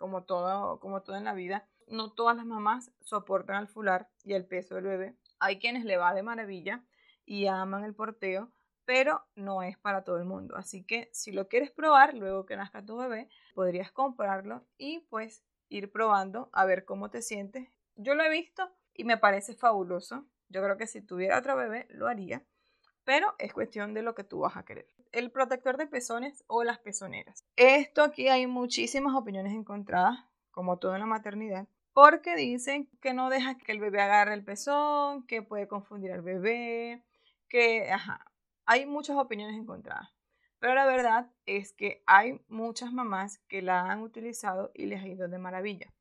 como 0.02 0.24
todo, 0.24 0.80
como 0.80 1.04
todo 1.04 1.15
en 1.15 1.26
la 1.26 1.36
vida, 1.36 1.67
no 1.88 2.12
todas 2.12 2.36
las 2.36 2.46
mamás 2.46 2.91
soportan 3.02 3.58
al 3.58 3.67
fular 3.67 4.10
y 4.24 4.34
el 4.34 4.46
peso 4.46 4.76
del 4.76 4.86
bebé. 4.86 5.15
Hay 5.39 5.60
quienes 5.60 5.86
le 5.86 5.98
va 5.98 6.13
de 6.15 6.24
maravilla 6.24 6.84
y 7.24 7.46
aman 7.46 7.84
el 7.84 7.94
porteo, 7.94 8.52
pero 8.84 9.24
no 9.36 9.62
es 9.62 9.78
para 9.78 10.04
todo 10.04 10.17
el 10.17 10.26
mundo. 10.26 10.56
Así 10.56 10.84
que 10.84 11.10
si 11.13 11.32
lo 11.32 11.48
quieres 11.48 11.70
probar 11.70 12.15
luego 12.15 12.48
que 12.48 12.58
nazca 12.58 12.84
tu 12.84 12.98
bebé, 12.98 13.30
podrías 13.52 13.92
comprarlo 13.92 14.66
y 14.78 15.00
pues 15.10 15.44
ir 15.70 15.92
probando 15.92 16.50
a 16.54 16.66
ver 16.66 16.86
cómo 16.86 17.10
te 17.10 17.22
sientes. 17.22 17.70
Yo 17.96 18.16
lo 18.16 18.24
he 18.24 18.30
visto 18.30 18.70
y 18.94 19.04
me 19.04 19.18
parece 19.18 19.54
fabuloso. 19.54 20.26
Yo 20.50 20.62
creo 20.62 20.78
que 20.78 20.88
si 20.88 21.02
tuviera 21.02 21.40
otro 21.40 21.56
bebé 21.56 21.88
lo 21.90 22.08
haría, 22.08 22.44
pero 23.04 23.36
es 23.40 23.54
cuestión 23.54 23.94
de 23.94 24.02
lo 24.02 24.16
que 24.16 24.24
tú 24.24 24.40
vas 24.40 24.58
a 24.58 24.64
querer 24.64 24.88
el 25.12 25.32
protector 25.32 25.78
de 25.78 25.88
pezones 25.88 26.44
o 26.48 26.64
las 26.64 26.80
pezoneras. 26.80 27.46
Esto 27.56 28.04
aquí 28.04 28.28
hay 28.28 28.48
muchísimas 28.48 29.16
opiniones 29.16 29.54
encontradas, 29.54 30.18
como 30.52 30.78
todo 30.78 30.94
en 30.94 31.02
la 31.02 31.06
maternidad, 31.06 31.68
porque 31.94 32.36
dicen 32.36 32.90
que 33.02 33.14
no 33.14 33.30
deja 33.30 33.58
que 33.58 33.72
el 33.72 33.80
bebé 33.80 34.02
agarre 34.02 34.34
el 34.34 34.44
pezón, 34.44 35.26
que 35.28 35.42
puede 35.42 35.68
confundir 35.68 36.12
al 36.12 36.22
bebé, 36.22 37.04
que, 37.50 37.92
ajá, 37.92 38.26
hay 38.66 38.86
muchas 38.86 39.18
opiniones 39.18 39.58
encontradas. 39.58 40.10
Pero 40.62 40.76
la 40.76 40.86
verdad 40.86 41.32
es 41.47 41.74
que 41.74 42.04
hay 42.06 42.39
muchas 42.47 42.93
mamás 42.93 43.39
que 43.47 43.63
la 43.63 43.82
han 43.82 44.02
utilizado 44.02 44.71
y 44.76 44.86
les 44.86 45.02
ha 45.02 45.08
ido 45.08 45.28
de 45.28 45.39
maravilla. 45.39 45.91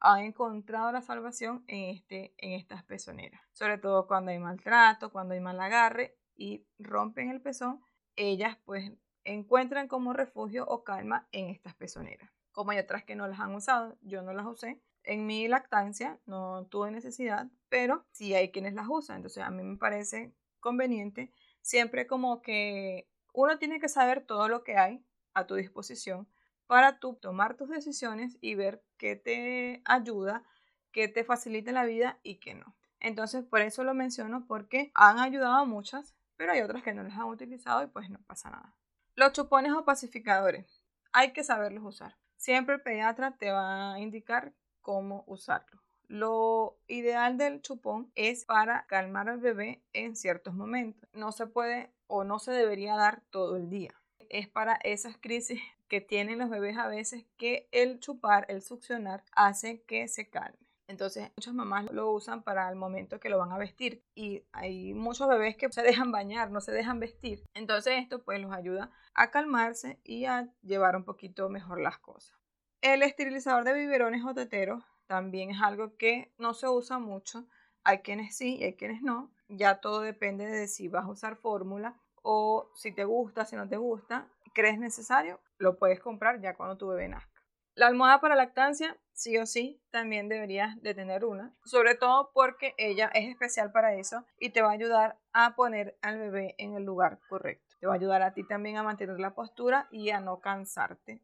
Han 0.00 0.20
encontrado 0.20 0.90
la 0.90 1.02
salvación 1.02 1.64
en, 1.68 1.94
este, 1.94 2.34
en 2.38 2.52
estas 2.52 2.82
pezoneras. 2.82 3.42
Sobre 3.52 3.76
todo 3.76 4.06
cuando 4.06 4.30
hay 4.30 4.38
maltrato, 4.38 5.12
cuando 5.12 5.34
hay 5.34 5.40
mal 5.40 5.60
agarre 5.60 6.16
y 6.34 6.66
rompen 6.78 7.30
el 7.30 7.42
pezón 7.42 7.84
ellas 8.16 8.56
pues 8.64 8.90
encuentran 9.24 9.86
como 9.86 10.14
refugio 10.14 10.64
o 10.66 10.82
calma 10.82 11.28
en 11.30 11.50
estas 11.50 11.74
pezoneras. 11.74 12.30
Como 12.52 12.70
hay 12.70 12.78
otras 12.78 13.04
que 13.04 13.16
no 13.16 13.28
las 13.28 13.38
han 13.38 13.54
usado, 13.54 13.98
yo 14.00 14.22
no 14.22 14.32
las 14.32 14.46
usé. 14.46 14.80
En 15.02 15.26
mi 15.26 15.46
lactancia 15.46 16.18
no 16.24 16.66
tuve 16.70 16.90
necesidad, 16.90 17.48
pero 17.68 18.06
sí 18.12 18.34
hay 18.34 18.50
quienes 18.50 18.72
las 18.72 18.86
usan. 18.88 19.16
Entonces 19.16 19.44
a 19.44 19.50
mí 19.50 19.62
me 19.62 19.76
parece 19.76 20.32
conveniente 20.58 21.30
siempre 21.60 22.06
como 22.06 22.40
que 22.40 23.10
uno 23.36 23.58
tiene 23.58 23.78
que 23.78 23.88
saber 23.88 24.22
todo 24.26 24.48
lo 24.48 24.64
que 24.64 24.76
hay 24.76 25.04
a 25.34 25.46
tu 25.46 25.54
disposición 25.54 26.28
para 26.66 26.98
tú 26.98 27.14
tomar 27.14 27.56
tus 27.56 27.68
decisiones 27.68 28.36
y 28.40 28.56
ver 28.56 28.82
qué 28.96 29.14
te 29.14 29.82
ayuda, 29.84 30.42
qué 30.90 31.06
te 31.06 31.22
facilita 31.22 31.70
la 31.70 31.84
vida 31.84 32.18
y 32.24 32.36
qué 32.36 32.54
no. 32.54 32.74
Entonces, 32.98 33.44
por 33.44 33.60
eso 33.60 33.84
lo 33.84 33.94
menciono 33.94 34.46
porque 34.48 34.90
han 34.94 35.20
ayudado 35.20 35.54
a 35.54 35.64
muchas 35.64 36.16
pero 36.36 36.52
hay 36.52 36.60
otras 36.60 36.82
que 36.82 36.92
no 36.92 37.02
las 37.02 37.14
han 37.14 37.24
utilizado 37.24 37.82
y 37.82 37.86
pues 37.86 38.10
no 38.10 38.18
pasa 38.26 38.50
nada. 38.50 38.74
Los 39.14 39.32
chupones 39.32 39.72
o 39.72 39.84
pacificadores, 39.84 40.84
hay 41.12 41.32
que 41.32 41.44
saberlos 41.44 41.84
usar. 41.84 42.16
Siempre 42.36 42.74
el 42.74 42.82
pediatra 42.82 43.36
te 43.38 43.50
va 43.50 43.94
a 43.94 44.00
indicar 44.00 44.52
cómo 44.82 45.24
usarlos. 45.26 45.82
Lo 46.08 46.78
ideal 46.86 47.36
del 47.38 47.62
chupón 47.62 48.12
es 48.14 48.44
para 48.44 48.86
calmar 48.86 49.28
al 49.28 49.38
bebé 49.38 49.82
en 49.92 50.14
ciertos 50.14 50.54
momentos. 50.54 51.08
No 51.12 51.32
se 51.32 51.46
puede 51.46 51.92
o 52.06 52.24
no 52.24 52.38
se 52.38 52.52
debería 52.52 52.96
dar 52.96 53.22
todo 53.30 53.56
el 53.56 53.68
día. 53.68 53.94
Es 54.28 54.48
para 54.48 54.74
esas 54.82 55.16
crisis 55.18 55.60
que 55.88 56.00
tienen 56.00 56.38
los 56.38 56.50
bebés 56.50 56.76
a 56.78 56.88
veces 56.88 57.26
que 57.36 57.68
el 57.70 58.00
chupar, 58.00 58.46
el 58.48 58.62
succionar, 58.62 59.24
hace 59.32 59.82
que 59.82 60.08
se 60.08 60.28
calme. 60.28 60.66
Entonces, 60.88 61.32
muchas 61.36 61.54
mamás 61.54 61.90
lo 61.90 62.12
usan 62.12 62.44
para 62.44 62.68
el 62.68 62.76
momento 62.76 63.18
que 63.18 63.28
lo 63.28 63.38
van 63.38 63.50
a 63.50 63.58
vestir 63.58 64.04
y 64.14 64.44
hay 64.52 64.94
muchos 64.94 65.28
bebés 65.28 65.56
que 65.56 65.70
se 65.72 65.82
dejan 65.82 66.12
bañar, 66.12 66.50
no 66.50 66.60
se 66.60 66.70
dejan 66.70 67.00
vestir. 67.00 67.44
Entonces, 67.54 67.94
esto 67.98 68.22
pues 68.22 68.40
los 68.40 68.52
ayuda 68.52 68.92
a 69.14 69.30
calmarse 69.30 69.98
y 70.04 70.26
a 70.26 70.48
llevar 70.62 70.94
un 70.94 71.04
poquito 71.04 71.48
mejor 71.48 71.80
las 71.80 71.98
cosas. 71.98 72.38
El 72.82 73.02
esterilizador 73.02 73.64
de 73.64 73.74
biberones 73.74 74.24
o 74.24 74.32
teteros 74.32 74.84
también 75.06 75.50
es 75.50 75.60
algo 75.60 75.96
que 75.96 76.32
no 76.38 76.54
se 76.54 76.68
usa 76.68 76.98
mucho. 76.98 77.48
Hay 77.82 77.98
quienes 77.98 78.36
sí 78.36 78.56
y 78.56 78.64
hay 78.64 78.76
quienes 78.76 79.02
no. 79.02 79.32
Ya 79.48 79.80
todo 79.80 80.00
depende 80.00 80.46
de 80.46 80.66
si 80.66 80.88
vas 80.88 81.04
a 81.04 81.10
usar 81.10 81.36
fórmula 81.36 82.00
o 82.22 82.70
si 82.74 82.92
te 82.92 83.04
gusta, 83.04 83.44
si 83.44 83.56
no 83.56 83.68
te 83.68 83.76
gusta. 83.76 84.28
¿Crees 84.54 84.78
necesario? 84.78 85.40
Lo 85.58 85.76
puedes 85.76 86.00
comprar 86.00 86.40
ya 86.40 86.56
cuando 86.56 86.76
tu 86.76 86.88
bebé 86.88 87.08
nazca. 87.08 87.42
La 87.74 87.88
almohada 87.88 88.22
para 88.22 88.34
lactancia, 88.34 88.96
sí 89.12 89.36
o 89.36 89.44
sí, 89.44 89.82
también 89.90 90.30
deberías 90.30 90.80
de 90.80 90.94
tener 90.94 91.26
una, 91.26 91.54
sobre 91.66 91.94
todo 91.94 92.30
porque 92.32 92.74
ella 92.78 93.10
es 93.12 93.28
especial 93.28 93.70
para 93.70 93.94
eso 93.94 94.24
y 94.38 94.48
te 94.48 94.62
va 94.62 94.70
a 94.70 94.72
ayudar 94.72 95.18
a 95.34 95.54
poner 95.54 95.98
al 96.00 96.18
bebé 96.18 96.54
en 96.56 96.74
el 96.74 96.84
lugar 96.84 97.20
correcto. 97.28 97.76
Te 97.78 97.86
va 97.86 97.92
a 97.92 97.96
ayudar 97.96 98.22
a 98.22 98.32
ti 98.32 98.44
también 98.44 98.78
a 98.78 98.82
mantener 98.82 99.20
la 99.20 99.34
postura 99.34 99.88
y 99.90 100.08
a 100.08 100.20
no 100.20 100.40
cansarte. 100.40 101.20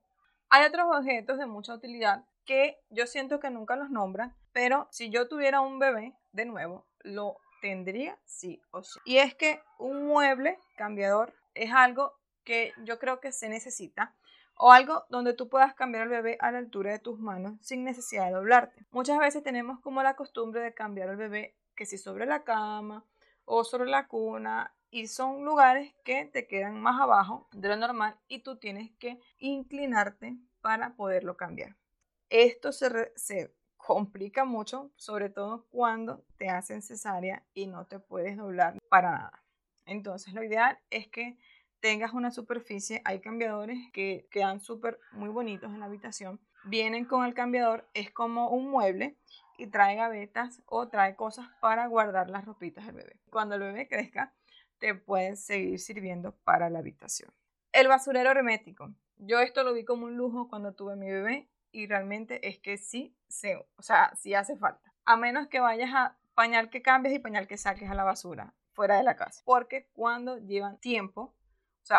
Hay 0.51 0.67
otros 0.67 0.87
objetos 0.95 1.39
de 1.39 1.47
mucha 1.47 1.73
utilidad 1.73 2.27
que 2.45 2.79
yo 2.91 3.07
siento 3.07 3.41
que 3.41 3.49
nunca 3.49 3.77
los 3.77 3.89
nombran, 3.89 4.37
pero 4.53 4.89
si 4.91 5.09
yo 5.09 5.29
tuviera 5.29 5.63
un 5.63 5.79
bebé, 5.79 6.15
de 6.33 6.45
nuevo, 6.45 6.87
lo 7.01 7.39
tendría 7.63 8.19
sí 8.25 8.61
o 8.73 8.83
sí. 8.83 8.99
Y 9.07 9.19
es 9.19 9.35
que 9.35 9.63
un 9.79 10.05
mueble 10.07 10.59
cambiador 10.77 11.33
es 11.55 11.73
algo 11.73 12.13
que 12.45 12.75
yo 12.85 12.99
creo 12.99 13.21
que 13.21 13.31
se 13.31 13.49
necesita 13.49 14.15
o 14.57 14.73
algo 14.73 15.05
donde 15.09 15.33
tú 15.33 15.49
puedas 15.49 15.73
cambiar 15.75 16.03
al 16.03 16.09
bebé 16.09 16.37
a 16.41 16.51
la 16.51 16.59
altura 16.59 16.91
de 16.91 16.99
tus 16.99 17.21
manos 17.21 17.55
sin 17.63 17.85
necesidad 17.85 18.27
de 18.27 18.33
doblarte. 18.33 18.85
Muchas 18.91 19.19
veces 19.19 19.45
tenemos 19.45 19.81
como 19.81 20.03
la 20.03 20.17
costumbre 20.17 20.61
de 20.61 20.75
cambiar 20.75 21.09
al 21.09 21.17
bebé 21.17 21.57
que 21.77 21.87
si 21.87 21.99
sobre 21.99 22.27
la 22.27 22.43
cama 22.43 23.05
o 23.45 23.63
sobre 23.63 23.89
la 23.89 24.09
cuna 24.09 24.75
y 24.91 25.07
son 25.07 25.45
lugares 25.45 25.95
que 26.05 26.25
te 26.27 26.49
quedan 26.49 26.81
más 26.81 27.01
abajo 27.01 27.49
de 27.53 27.69
lo 27.69 27.77
normal 27.77 28.19
y 28.27 28.41
tú 28.41 28.59
tienes 28.59 28.91
que 28.99 29.21
inclinarte 29.39 30.37
para 30.61 30.97
poderlo 30.97 31.37
cambiar. 31.37 31.77
Esto 32.29 32.73
se, 32.73 33.13
se 33.15 33.55
complica 33.85 34.45
mucho, 34.45 34.93
sobre 34.97 35.29
todo 35.29 35.67
cuando 35.71 36.25
te 36.37 36.49
hacen 36.49 36.83
cesárea 36.83 37.45
y 37.53 37.67
no 37.67 37.87
te 37.87 37.99
puedes 37.99 38.37
doblar 38.37 38.79
para 38.89 39.11
nada. 39.11 39.43
Entonces 39.87 40.35
lo 40.35 40.45
ideal 40.45 40.79
es 40.91 41.09
que 41.09 41.37
tengas 41.81 42.13
una 42.13 42.31
superficie, 42.31 43.03
hay 43.05 43.21
cambiadores 43.21 43.79
que 43.93 44.29
quedan 44.31 44.61
súper 44.61 45.01
muy 45.11 45.31
bonitos 45.31 45.73
en 45.73 45.81
la 45.81 45.87
habitación. 45.87 46.41
Vienen 46.65 47.05
con 47.05 47.27
el 47.27 47.35
cambiador, 47.35 47.89
es 47.93 48.13
como 48.13 48.51
un 48.51 48.71
mueble 48.71 49.19
y 49.59 49.67
trae 49.67 49.97
gavetas 49.97 50.63
o 50.67 50.89
trae 50.89 51.17
cosas 51.17 51.49
para 51.61 51.89
guardar 51.89 52.31
las 52.31 52.45
ropitas 52.45 52.87
del 52.87 52.95
bebé. 52.95 53.19
Cuando 53.31 53.57
el 53.57 53.63
bebé 53.63 53.89
crezca, 53.89 54.33
te 54.79 54.95
pueden 54.95 55.37
seguir 55.37 55.81
sirviendo 55.81 56.37
para 56.45 56.71
la 56.71 56.79
habitación. 56.79 57.33
El 57.73 57.89
basurero 57.89 58.31
hermético. 58.31 58.95
Yo 59.17 59.41
esto 59.41 59.65
lo 59.65 59.73
vi 59.73 59.85
como 59.85 60.07
un 60.07 60.17
lujo 60.17 60.49
cuando 60.49 60.73
tuve 60.73 60.95
mi 60.95 61.11
bebé 61.11 61.49
y 61.73 61.87
realmente 61.87 62.47
es 62.49 62.59
que 62.59 62.77
sí, 62.77 63.17
se, 63.29 63.57
o 63.57 63.83
sea, 63.83 64.15
sí 64.15 64.35
hace 64.35 64.57
falta. 64.57 64.93
A 65.05 65.17
menos 65.17 65.49
que 65.49 65.61
vayas 65.61 65.91
a 65.95 66.17
pañal 66.35 66.71
que 66.71 66.83
cambies 66.83 67.15
y 67.15 67.19
pañal 67.19 67.47
que 67.47 67.57
saques 67.57 67.91
a 67.91 67.95
la 67.95 68.05
basura 68.05 68.55
fuera 68.73 68.97
de 68.97 69.03
la 69.03 69.17
casa. 69.17 69.43
Porque 69.45 69.89
cuando 69.93 70.39
llevan 70.39 70.79
tiempo, 70.79 71.35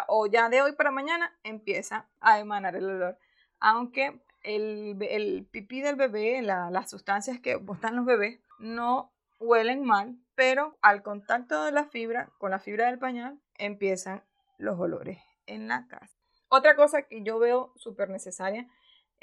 o 0.08 0.24
o 0.24 0.28
ya 0.28 0.50
de 0.50 0.62
hoy 0.62 0.74
para 0.74 0.92
mañana 0.92 1.38
empieza 1.44 2.08
a 2.22 2.40
emanar 2.40 2.76
el 2.76 2.86
olor. 2.86 3.18
Aunque 3.60 4.22
el, 4.44 4.98
el 5.02 5.48
pipí 5.52 5.82
del 5.82 5.96
bebé, 5.96 6.42
las 6.42 6.90
sustancias 6.90 7.40
que 7.40 7.56
botan 7.56 7.96
los 7.96 8.06
bebés, 8.06 8.40
no 8.60 9.12
huelen 9.40 9.84
mal, 9.84 10.18
pero 10.36 10.78
al 10.82 11.04
contacto 11.04 11.64
de 11.64 11.72
la 11.72 11.86
fibra, 11.86 12.30
con 12.38 12.52
la 12.52 12.60
fibra 12.60 12.88
del 12.88 13.00
pañal, 13.00 13.40
empiezan 13.58 14.24
los 14.58 14.80
olores 14.80 15.20
en 15.46 15.68
la 15.68 15.88
casa. 15.88 16.18
Otra 16.48 16.76
cosa 16.76 17.04
que 17.04 17.24
yo 17.24 17.40
veo 17.40 17.74
súper 17.76 18.10
necesaria 18.10 18.68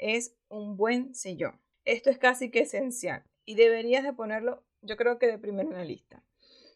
es 0.01 0.35
un 0.49 0.75
buen 0.75 1.15
sillón. 1.15 1.61
Esto 1.85 2.09
es 2.09 2.17
casi 2.17 2.51
que 2.51 2.61
esencial 2.61 3.23
y 3.45 3.55
deberías 3.55 4.03
de 4.03 4.11
ponerlo, 4.11 4.65
yo 4.81 4.97
creo 4.97 5.17
que 5.17 5.27
de 5.27 5.37
primero 5.37 5.69
en 5.69 5.77
la 5.77 5.85
lista. 5.85 6.23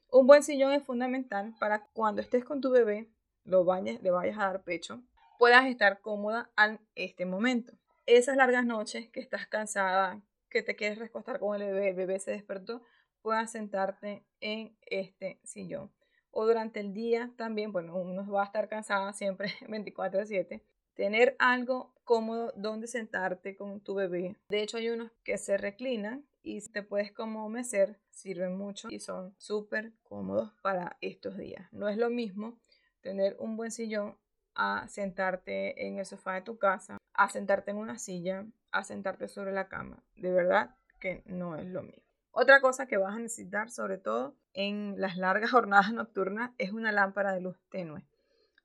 Un 0.10 0.28
buen 0.28 0.44
sillón 0.44 0.72
es 0.72 0.84
fundamental 0.84 1.54
para 1.60 1.88
cuando 1.88 2.22
estés 2.22 2.46
con 2.46 2.62
tu 2.62 2.72
bebé 2.72 3.10
lo 3.44 3.66
vayas, 3.66 4.02
le 4.02 4.12
vayas 4.12 4.38
a 4.38 4.46
dar 4.46 4.64
pecho, 4.64 5.04
puedas 5.38 5.66
estar 5.66 6.02
cómoda 6.02 6.52
en 6.58 6.80
este 6.96 7.26
momento. 7.26 7.74
Esas 8.06 8.38
largas 8.38 8.66
noches 8.66 9.10
que 9.10 9.20
estás 9.20 9.48
cansada, 9.48 10.22
que 10.50 10.62
te 10.62 10.76
quieres 10.76 11.00
recostar 11.00 11.40
con 11.40 11.60
el 11.60 11.68
bebé, 11.68 11.90
el 11.90 11.96
bebé 11.96 12.20
se 12.20 12.32
despertó, 12.32 12.84
puedas 13.22 13.52
sentarte 13.52 14.24
en 14.40 14.78
este 14.82 15.40
sillón. 15.44 15.92
O 16.30 16.46
durante 16.46 16.80
el 16.80 16.94
día 16.94 17.32
también, 17.38 17.72
bueno, 17.72 17.96
uno 17.98 18.30
va 18.32 18.44
a 18.44 18.46
estar 18.46 18.68
cansada 18.68 19.14
siempre 19.14 19.48
24/7. 19.68 20.62
Tener 20.94 21.36
algo 21.40 21.95
cómodo 22.06 22.54
donde 22.56 22.88
sentarte 22.88 23.56
con 23.58 23.82
tu 23.82 23.96
bebé. 23.96 24.38
De 24.48 24.62
hecho, 24.62 24.78
hay 24.78 24.90
unos 24.90 25.12
que 25.24 25.38
se 25.38 25.58
reclinan 25.58 26.26
y 26.42 26.62
te 26.70 26.84
puedes 26.84 27.12
como 27.12 27.50
mecer, 27.50 28.00
sirven 28.12 28.56
mucho 28.56 28.88
y 28.90 29.00
son 29.00 29.36
súper 29.38 29.92
cómodos 30.04 30.54
para 30.62 30.98
estos 31.02 31.38
días. 31.38 31.68
No 31.74 31.90
es 31.90 31.98
lo 31.98 32.10
mismo 32.10 32.58
tener 33.02 33.36
un 33.40 33.58
buen 33.58 33.72
sillón 33.72 34.16
a 34.54 34.88
sentarte 34.88 35.88
en 35.88 36.00
el 36.00 36.06
sofá 36.06 36.36
de 36.36 36.42
tu 36.42 36.58
casa, 36.58 36.98
a 37.14 37.30
sentarte 37.30 37.72
en 37.72 37.78
una 37.78 37.98
silla, 37.98 38.46
a 38.72 38.84
sentarte 38.84 39.28
sobre 39.28 39.52
la 39.52 39.68
cama. 39.68 40.04
De 40.16 40.32
verdad 40.32 40.76
que 41.00 41.24
no 41.26 41.56
es 41.56 41.66
lo 41.66 41.84
mismo. 41.84 42.04
Otra 42.32 42.62
cosa 42.62 42.86
que 42.86 42.98
vas 42.98 43.16
a 43.16 43.20
necesitar, 43.20 43.70
sobre 43.70 43.98
todo 43.98 44.36
en 44.54 44.96
las 44.98 45.18
largas 45.18 45.52
jornadas 45.52 45.94
nocturnas, 45.94 46.52
es 46.58 46.72
una 46.72 46.92
lámpara 46.92 47.34
de 47.34 47.42
luz 47.42 47.58
tenue. 47.70 48.06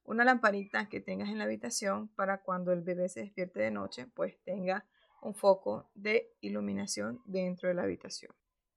Una 0.05 0.25
lamparita 0.25 0.89
que 0.89 1.01
tengas 1.01 1.29
en 1.29 1.39
la 1.39 1.45
habitación 1.45 2.09
para 2.09 2.43
cuando 2.43 2.73
el 2.73 2.83
bebé 2.83 3.09
se 3.09 3.21
despierte 3.21 3.61
de 3.61 3.71
noche, 3.71 4.07
pues 4.07 4.41
tenga 4.43 4.85
un 5.23 5.35
foco 5.35 5.91
de 5.95 6.33
iluminación 6.41 7.21
dentro 7.25 7.69
de 7.69 7.75
la 7.75 7.83
habitación. 7.83 8.33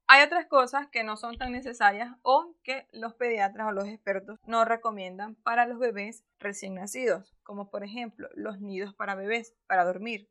Hay 0.07 0.21
otras 0.23 0.45
cosas 0.45 0.87
que 0.89 1.03
no 1.03 1.15
son 1.15 1.37
tan 1.37 1.53
necesarias 1.53 2.15
o 2.21 2.53
que 2.61 2.87
los 2.91 3.13
pediatras 3.13 3.67
o 3.67 3.71
los 3.71 3.87
expertos 3.87 4.37
no 4.45 4.65
recomiendan 4.65 5.35
para 5.35 5.65
los 5.65 5.79
bebés 5.79 6.25
recién 6.39 6.75
nacidos, 6.75 7.33
como 7.43 7.71
por 7.71 7.83
ejemplo 7.83 8.29
los 8.35 8.59
nidos 8.59 8.93
para 8.93 9.15
bebés, 9.15 9.55
para 9.65 9.85
dormir. 9.85 10.29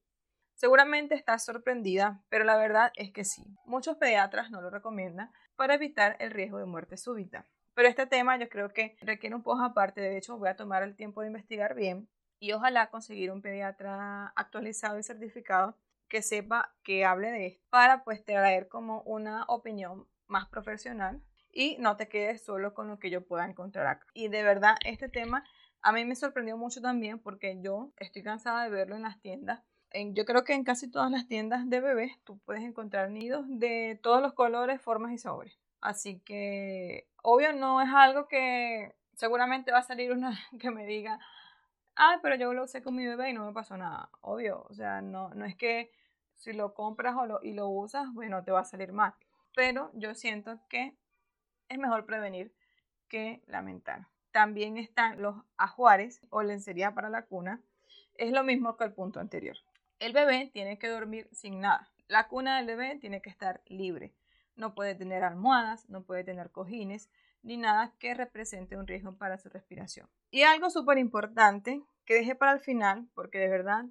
Seguramente 0.55 1.15
estás 1.15 1.45
sorprendida, 1.45 2.23
pero 2.29 2.45
la 2.45 2.57
verdad 2.57 2.93
es 2.95 3.11
que 3.11 3.25
sí. 3.25 3.43
Muchos 3.65 3.97
pediatras 3.97 4.51
no 4.51 4.61
lo 4.61 4.71
recomiendan 4.71 5.33
para 5.57 5.75
evitar 5.75 6.17
el 6.21 6.31
riesgo 6.31 6.59
de 6.59 6.67
muerte 6.67 6.97
súbita. 6.97 7.47
Pero 7.75 7.89
este 7.89 8.07
tema 8.07 8.39
yo 8.39 8.49
creo 8.49 8.73
que 8.73 8.97
requiere 9.01 9.35
un 9.35 9.43
poco 9.43 9.63
aparte. 9.63 10.01
De 10.01 10.17
hecho, 10.17 10.37
voy 10.37 10.49
a 10.49 10.57
tomar 10.57 10.83
el 10.83 10.95
tiempo 10.95 11.23
de 11.23 11.29
investigar 11.29 11.75
bien 11.75 12.09
y 12.39 12.53
ojalá 12.53 12.91
conseguir 12.91 13.31
un 13.31 13.41
pediatra 13.41 14.33
actualizado 14.37 14.99
y 14.99 15.03
certificado 15.03 15.77
que 16.09 16.23
sepa 16.23 16.75
que 16.83 17.05
hable 17.05 17.31
de 17.31 17.47
esto 17.47 17.65
para 17.71 18.05
pues 18.05 18.25
traer 18.25 18.69
como 18.69 19.01
una 19.03 19.45
opinión 19.45 20.07
más 20.27 20.49
profesional 20.49 21.23
y 21.53 21.77
no 21.79 21.97
te 21.97 22.09
quedes 22.09 22.45
solo 22.45 22.75
con 22.75 22.89
lo 22.89 22.99
que 22.99 23.11
yo 23.11 23.25
pueda 23.25 23.47
encontrar 23.47 23.87
acá. 23.87 24.07
Y 24.13 24.29
de 24.29 24.43
verdad 24.43 24.75
este 24.85 25.09
tema 25.09 25.45
a 25.81 25.93
mí 25.93 26.05
me 26.05 26.15
sorprendió 26.17 26.57
mucho 26.57 26.81
también 26.81 27.19
porque 27.19 27.59
yo 27.61 27.93
estoy 27.97 28.23
cansada 28.23 28.65
de 28.65 28.71
verlo 28.71 28.97
en 28.97 29.03
las 29.03 29.21
tiendas. 29.21 29.63
yo 29.95 30.25
creo 30.25 30.45
que 30.45 30.55
en 30.55 30.65
casi 30.65 30.91
todas 30.91 31.11
las 31.11 31.29
tiendas 31.29 31.69
de 31.71 31.81
bebés 31.81 32.13
tú 32.25 32.39
puedes 32.41 32.63
encontrar 32.63 33.11
nidos 33.11 33.47
de 33.49 33.99
todos 34.03 34.21
los 34.21 34.33
colores, 34.33 34.81
formas 34.81 35.13
y 35.13 35.19
sabores. 35.19 35.62
Así 35.83 36.21
que 36.21 37.09
obvio 37.23 37.53
no 37.53 37.83
es 37.83 37.89
algo 37.93 38.29
que 38.29 38.95
seguramente 39.15 39.73
va 39.73 39.79
a 39.79 39.83
salir 39.83 40.13
una 40.13 40.31
que 40.61 40.71
me 40.71 40.87
diga, 40.87 41.19
ay, 41.97 42.19
pero 42.23 42.37
yo 42.37 42.55
lo 42.55 42.65
usé 42.65 42.83
con 42.83 42.95
mi 42.95 43.05
bebé 43.05 43.31
y 43.31 43.33
no 43.35 43.45
me 43.45 43.53
pasó 43.53 43.77
nada. 43.77 44.09
Obvio, 44.21 44.65
o 44.71 44.75
sea, 44.75 45.03
no, 45.03 45.31
no 45.35 45.45
es 45.45 45.57
que 45.57 45.93
si 46.37 46.53
lo 46.53 46.73
compras 46.75 47.17
o 47.17 47.41
y 47.43 47.53
lo 47.53 47.69
usas, 47.69 48.07
bueno, 48.15 48.45
te 48.45 48.53
va 48.53 48.61
a 48.61 48.65
salir 48.65 48.93
mal. 48.93 49.13
Pero 49.55 49.91
yo 49.95 50.15
siento 50.15 50.59
que 50.69 50.97
es 51.69 51.79
mejor 51.79 52.07
prevenir 52.07 52.55
que 53.09 53.43
lamentar. 53.47 54.07
También 54.31 54.79
están 54.79 55.21
los 55.21 55.37
ajuares 55.57 56.21
o 56.31 56.43
lencería 56.43 56.95
para 56.95 57.11
la 57.11 57.27
cuna. 57.27 57.61
Es 58.15 58.33
lo 58.33 58.45
mismo 58.45 58.77
que 58.77 58.85
el 58.85 58.93
punto 58.93 59.21
anterior. 59.21 59.57
El 59.99 60.13
bebé 60.13 60.51
tiene 60.53 60.79
que 60.79 60.89
dormir 60.89 61.29
sin 61.33 61.61
nada. 61.61 61.91
La 62.07 62.29
cuna 62.29 62.57
del 62.57 62.67
bebé 62.67 62.99
tiene 62.99 63.21
que 63.21 63.31
estar 63.31 63.63
libre. 63.67 64.15
No 64.57 64.75
puede 64.75 64.95
tener 64.95 65.25
almohadas, 65.25 65.89
no 65.89 66.05
puede 66.05 66.25
tener 66.25 66.51
cojines, 66.51 67.11
ni 67.43 67.57
nada 67.57 67.95
que 67.99 68.15
represente 68.15 68.77
un 68.77 68.87
riesgo 68.87 69.17
para 69.17 69.39
su 69.39 69.49
respiración. 69.49 70.09
Y 70.31 70.43
algo 70.43 70.71
súper 70.71 70.99
importante 70.99 71.83
que 72.05 72.15
deje 72.15 72.35
para 72.35 72.53
el 72.53 72.61
final, 72.61 73.09
porque 73.15 73.39
de 73.39 73.49
verdad 73.49 73.87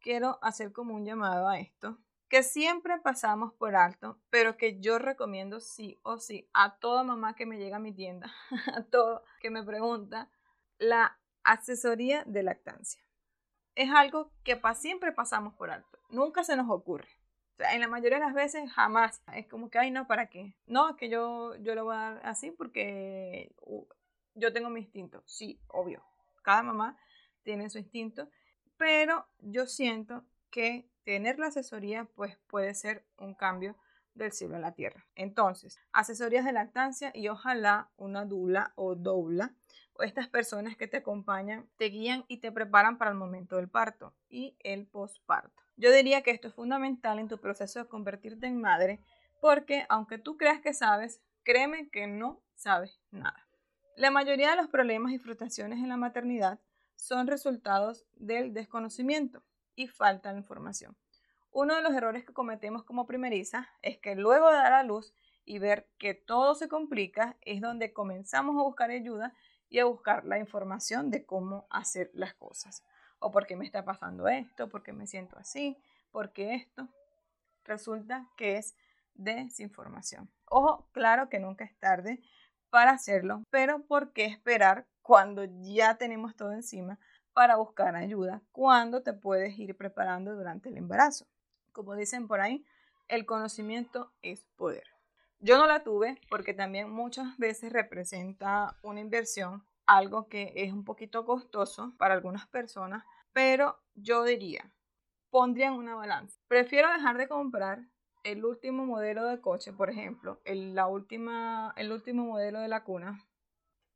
quiero 0.00 0.38
hacer 0.42 0.72
como 0.72 0.94
un 0.94 1.04
llamado 1.04 1.48
a 1.48 1.58
esto. 1.58 1.98
que 2.28 2.42
siempre 2.42 2.98
pasamos 2.98 3.52
por 3.52 3.76
alto, 3.76 4.18
pero 4.30 4.56
que 4.56 4.80
yo 4.80 4.98
recomiendo 4.98 5.60
sí 5.60 6.00
o 6.02 6.18
sí 6.18 6.48
a 6.52 6.76
toda 6.78 7.04
mamá 7.04 7.36
que 7.36 7.46
me 7.46 7.56
llega 7.56 7.76
a 7.76 7.80
mi 7.80 7.92
tienda, 7.92 8.32
a 8.74 8.82
todo 8.82 9.22
que 9.40 9.48
me 9.48 9.62
pregunta, 9.62 10.28
la 10.78 11.20
asesoría 11.44 12.24
de 12.24 12.42
lactancia. 12.42 13.00
Es 13.76 13.90
algo 13.90 14.32
que 14.42 14.60
siempre 14.74 15.12
pasamos 15.12 15.54
por 15.54 15.70
alto, 15.70 16.00
nunca 16.08 16.42
se 16.42 16.56
nos 16.56 16.68
ocurre. 16.68 17.08
Sea, 17.56 17.74
en 17.74 17.80
la 17.80 17.88
mayoría 17.88 18.18
de 18.18 18.24
las 18.24 18.34
veces 18.34 18.70
jamás. 18.72 19.22
Es 19.34 19.46
como 19.46 19.70
que, 19.70 19.78
ay, 19.78 19.90
no, 19.90 20.06
¿para 20.06 20.28
qué? 20.28 20.54
No, 20.66 20.90
es 20.90 20.96
que 20.96 21.08
yo, 21.08 21.54
yo 21.56 21.74
lo 21.74 21.84
voy 21.84 21.96
a 21.96 21.98
dar 21.98 22.20
así 22.24 22.50
porque 22.50 23.54
yo 24.34 24.52
tengo 24.52 24.70
mi 24.70 24.80
instinto. 24.80 25.22
Sí, 25.26 25.60
obvio. 25.68 26.02
Cada 26.42 26.62
mamá 26.62 26.98
tiene 27.42 27.70
su 27.70 27.78
instinto. 27.78 28.28
Pero 28.76 29.26
yo 29.38 29.66
siento 29.66 30.24
que 30.50 30.88
tener 31.04 31.38
la 31.38 31.46
asesoría 31.46 32.04
pues 32.14 32.36
puede 32.46 32.74
ser 32.74 33.06
un 33.16 33.34
cambio 33.34 33.76
del 34.14 34.32
cielo 34.32 34.56
a 34.56 34.60
la 34.60 34.72
tierra. 34.72 35.06
Entonces, 35.14 35.78
asesorías 35.92 36.44
de 36.44 36.52
lactancia 36.52 37.10
y 37.14 37.28
ojalá 37.28 37.90
una 37.96 38.24
dula 38.24 38.72
o 38.74 38.94
doula 38.94 39.54
o 39.92 40.02
estas 40.02 40.28
personas 40.28 40.76
que 40.76 40.88
te 40.88 40.98
acompañan, 40.98 41.68
te 41.76 41.86
guían 41.86 42.24
y 42.28 42.38
te 42.38 42.52
preparan 42.52 42.98
para 42.98 43.10
el 43.10 43.16
momento 43.16 43.56
del 43.56 43.68
parto 43.68 44.14
y 44.28 44.56
el 44.60 44.86
posparto. 44.86 45.65
Yo 45.76 45.92
diría 45.92 46.22
que 46.22 46.30
esto 46.30 46.48
es 46.48 46.54
fundamental 46.54 47.18
en 47.18 47.28
tu 47.28 47.38
proceso 47.38 47.78
de 47.78 47.88
convertirte 47.88 48.46
en 48.46 48.60
madre 48.60 49.00
porque 49.40 49.84
aunque 49.88 50.18
tú 50.18 50.36
creas 50.36 50.60
que 50.60 50.72
sabes, 50.72 51.20
créeme 51.42 51.90
que 51.90 52.06
no 52.06 52.42
sabes 52.54 53.00
nada. 53.10 53.46
La 53.96 54.10
mayoría 54.10 54.50
de 54.50 54.56
los 54.56 54.68
problemas 54.68 55.12
y 55.12 55.18
frustraciones 55.18 55.78
en 55.78 55.88
la 55.88 55.96
maternidad 55.96 56.60
son 56.96 57.26
resultados 57.26 58.06
del 58.14 58.54
desconocimiento 58.54 59.42
y 59.74 59.86
falta 59.86 60.32
de 60.32 60.38
información. 60.38 60.96
Uno 61.50 61.74
de 61.74 61.82
los 61.82 61.94
errores 61.94 62.24
que 62.24 62.32
cometemos 62.32 62.84
como 62.84 63.06
primeriza 63.06 63.68
es 63.82 63.98
que 63.98 64.14
luego 64.14 64.48
de 64.48 64.56
dar 64.56 64.72
a 64.72 64.82
luz 64.82 65.14
y 65.44 65.58
ver 65.58 65.88
que 65.98 66.14
todo 66.14 66.54
se 66.54 66.68
complica 66.68 67.36
es 67.42 67.60
donde 67.60 67.92
comenzamos 67.92 68.58
a 68.58 68.64
buscar 68.64 68.90
ayuda 68.90 69.34
y 69.68 69.78
a 69.78 69.84
buscar 69.84 70.24
la 70.24 70.38
información 70.38 71.10
de 71.10 71.24
cómo 71.24 71.66
hacer 71.70 72.10
las 72.14 72.34
cosas. 72.34 72.82
O 73.18 73.30
por 73.30 73.46
qué 73.46 73.56
me 73.56 73.64
está 73.64 73.84
pasando 73.84 74.28
esto, 74.28 74.68
por 74.68 74.82
qué 74.82 74.92
me 74.92 75.06
siento 75.06 75.38
así, 75.38 75.76
por 76.10 76.32
qué 76.32 76.54
esto. 76.54 76.88
Resulta 77.64 78.28
que 78.36 78.56
es 78.56 78.76
desinformación. 79.14 80.30
Ojo, 80.46 80.86
claro 80.92 81.28
que 81.28 81.38
nunca 81.38 81.64
es 81.64 81.76
tarde 81.78 82.20
para 82.70 82.92
hacerlo, 82.92 83.42
pero 83.50 83.84
¿por 83.86 84.12
qué 84.12 84.26
esperar 84.26 84.86
cuando 85.02 85.44
ya 85.44 85.96
tenemos 85.96 86.36
todo 86.36 86.52
encima 86.52 86.98
para 87.32 87.56
buscar 87.56 87.96
ayuda? 87.96 88.42
Cuando 88.52 89.02
te 89.02 89.12
puedes 89.12 89.58
ir 89.58 89.76
preparando 89.76 90.34
durante 90.34 90.68
el 90.68 90.76
embarazo. 90.76 91.26
Como 91.72 91.94
dicen 91.94 92.28
por 92.28 92.40
ahí, 92.40 92.64
el 93.08 93.26
conocimiento 93.26 94.12
es 94.22 94.46
poder. 94.56 94.84
Yo 95.40 95.58
no 95.58 95.66
la 95.66 95.82
tuve 95.82 96.20
porque 96.28 96.54
también 96.54 96.90
muchas 96.90 97.36
veces 97.38 97.72
representa 97.72 98.76
una 98.82 99.00
inversión, 99.00 99.64
algo 99.86 100.28
que 100.28 100.52
es 100.56 100.72
un 100.72 100.84
poquito 100.84 101.24
costoso 101.24 101.94
para 101.98 102.14
algunas 102.14 102.46
personas, 102.48 103.04
pero 103.32 103.78
yo 103.94 104.24
diría, 104.24 104.72
pondría 105.30 105.68
en 105.68 105.74
una 105.74 105.94
balanza. 105.94 106.40
Prefiero 106.48 106.90
dejar 106.92 107.16
de 107.16 107.28
comprar 107.28 107.80
el 108.24 108.44
último 108.44 108.84
modelo 108.84 109.24
de 109.26 109.40
coche, 109.40 109.72
por 109.72 109.90
ejemplo, 109.90 110.40
el, 110.44 110.74
la 110.74 110.86
última, 110.88 111.72
el 111.76 111.92
último 111.92 112.24
modelo 112.24 112.60
de 112.60 112.68
la 112.68 112.82
cuna, 112.82 113.24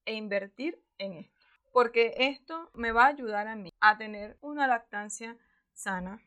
e 0.04 0.14
invertir 0.14 0.82
en 0.98 1.14
esto. 1.14 1.46
Porque 1.72 2.14
esto 2.16 2.70
me 2.74 2.92
va 2.92 3.04
a 3.04 3.08
ayudar 3.08 3.48
a 3.48 3.56
mí 3.56 3.70
a 3.80 3.96
tener 3.96 4.38
una 4.40 4.66
lactancia 4.66 5.36
sana, 5.72 6.20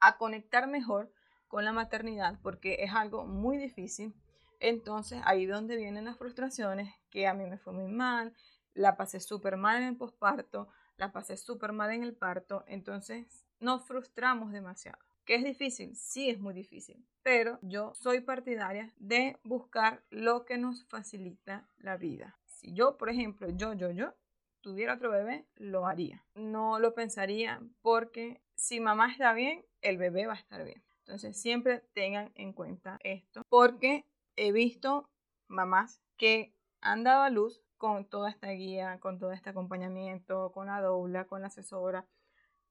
a 0.00 0.16
conectar 0.18 0.68
mejor 0.68 1.12
con 1.48 1.64
la 1.64 1.72
maternidad, 1.72 2.38
porque 2.42 2.76
es 2.80 2.92
algo 2.94 3.26
muy 3.26 3.56
difícil 3.58 4.14
entonces 4.60 5.20
ahí 5.24 5.46
donde 5.46 5.76
vienen 5.76 6.04
las 6.04 6.18
frustraciones, 6.18 6.92
que 7.10 7.26
a 7.26 7.34
mí 7.34 7.44
me 7.46 7.58
fue 7.58 7.72
muy 7.72 7.90
mal, 7.90 8.34
la 8.78 8.96
pasé 8.96 9.20
súper 9.20 9.56
mal 9.56 9.82
en 9.82 9.88
el 9.88 9.96
posparto, 9.96 10.68
la 10.96 11.12
pasé 11.12 11.36
súper 11.36 11.72
mal 11.72 11.90
en 11.90 12.04
el 12.04 12.14
parto, 12.14 12.64
entonces 12.66 13.44
nos 13.58 13.84
frustramos 13.84 14.52
demasiado. 14.52 14.98
¿Que 15.24 15.34
es 15.34 15.44
difícil? 15.44 15.94
Sí, 15.96 16.30
es 16.30 16.38
muy 16.38 16.54
difícil, 16.54 17.04
pero 17.22 17.58
yo 17.60 17.92
soy 17.94 18.20
partidaria 18.20 18.94
de 18.96 19.38
buscar 19.42 20.02
lo 20.10 20.44
que 20.44 20.56
nos 20.58 20.84
facilita 20.86 21.68
la 21.78 21.96
vida. 21.96 22.38
Si 22.46 22.72
yo, 22.72 22.96
por 22.96 23.10
ejemplo, 23.10 23.48
yo, 23.50 23.74
yo, 23.74 23.90
yo, 23.90 24.14
tuviera 24.60 24.94
otro 24.94 25.10
bebé, 25.10 25.44
lo 25.56 25.86
haría. 25.86 26.24
No 26.34 26.78
lo 26.78 26.94
pensaría 26.94 27.60
porque 27.82 28.40
si 28.54 28.80
mamá 28.80 29.10
está 29.10 29.32
bien, 29.32 29.64
el 29.82 29.98
bebé 29.98 30.26
va 30.26 30.34
a 30.34 30.36
estar 30.36 30.64
bien. 30.64 30.82
Entonces 31.00 31.40
siempre 31.40 31.80
tengan 31.94 32.30
en 32.36 32.52
cuenta 32.52 32.98
esto 33.02 33.42
porque 33.48 34.06
he 34.36 34.52
visto 34.52 35.10
mamás 35.48 36.00
que 36.16 36.54
han 36.80 37.02
dado 37.02 37.22
a 37.22 37.30
luz 37.30 37.62
con 37.78 38.04
toda 38.04 38.28
esta 38.28 38.50
guía, 38.50 38.98
con 39.00 39.18
todo 39.18 39.32
este 39.32 39.50
acompañamiento, 39.50 40.52
con 40.52 40.66
la 40.66 40.80
doula, 40.80 41.26
con 41.26 41.40
la 41.40 41.46
asesora, 41.46 42.06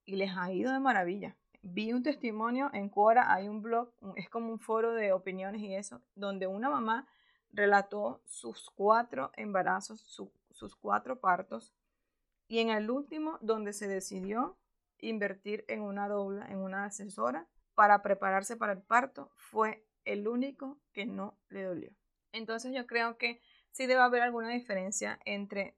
y 0.06 0.18
les 0.18 0.32
ha 0.38 0.52
ido 0.52 0.72
de 0.72 0.80
maravilla. 0.80 1.36
Vi 1.62 1.92
un 1.92 2.04
testimonio 2.04 2.70
en 2.74 2.90
Quora, 2.90 3.34
hay 3.34 3.48
un 3.48 3.62
blog, 3.62 3.92
es 4.16 4.30
como 4.30 4.52
un 4.52 4.60
foro 4.60 4.94
de 4.94 5.12
opiniones 5.12 5.62
y 5.62 5.74
eso, 5.74 6.02
donde 6.16 6.48
una 6.48 6.70
mamá 6.70 7.08
relató 7.52 8.22
sus 8.26 8.70
cuatro 8.70 9.32
embarazos, 9.36 10.02
sus 10.52 10.76
cuatro 10.76 11.20
partos, 11.20 11.74
y 12.48 12.60
en 12.60 12.70
el 12.70 12.90
último, 12.90 13.38
donde 13.42 13.74
se 13.74 13.88
decidió 13.88 14.58
invertir 15.00 15.66
en 15.68 15.82
una 15.82 16.08
doula, 16.08 16.46
en 16.48 16.60
una 16.60 16.86
asesora, 16.86 17.48
para 17.76 18.02
prepararse 18.02 18.56
para 18.56 18.74
el 18.74 18.82
parto, 18.82 19.32
fue 19.36 19.86
el 20.06 20.28
único 20.28 20.80
que 20.94 21.06
no 21.06 21.38
le 21.50 21.64
dolió. 21.64 21.92
Entonces 22.32 22.74
yo 22.74 22.88
creo 22.88 23.18
que 23.18 23.42
sí 23.78 23.86
debe 23.86 24.02
haber 24.02 24.24
alguna 24.24 24.50
diferencia 24.50 25.20
entre 25.24 25.78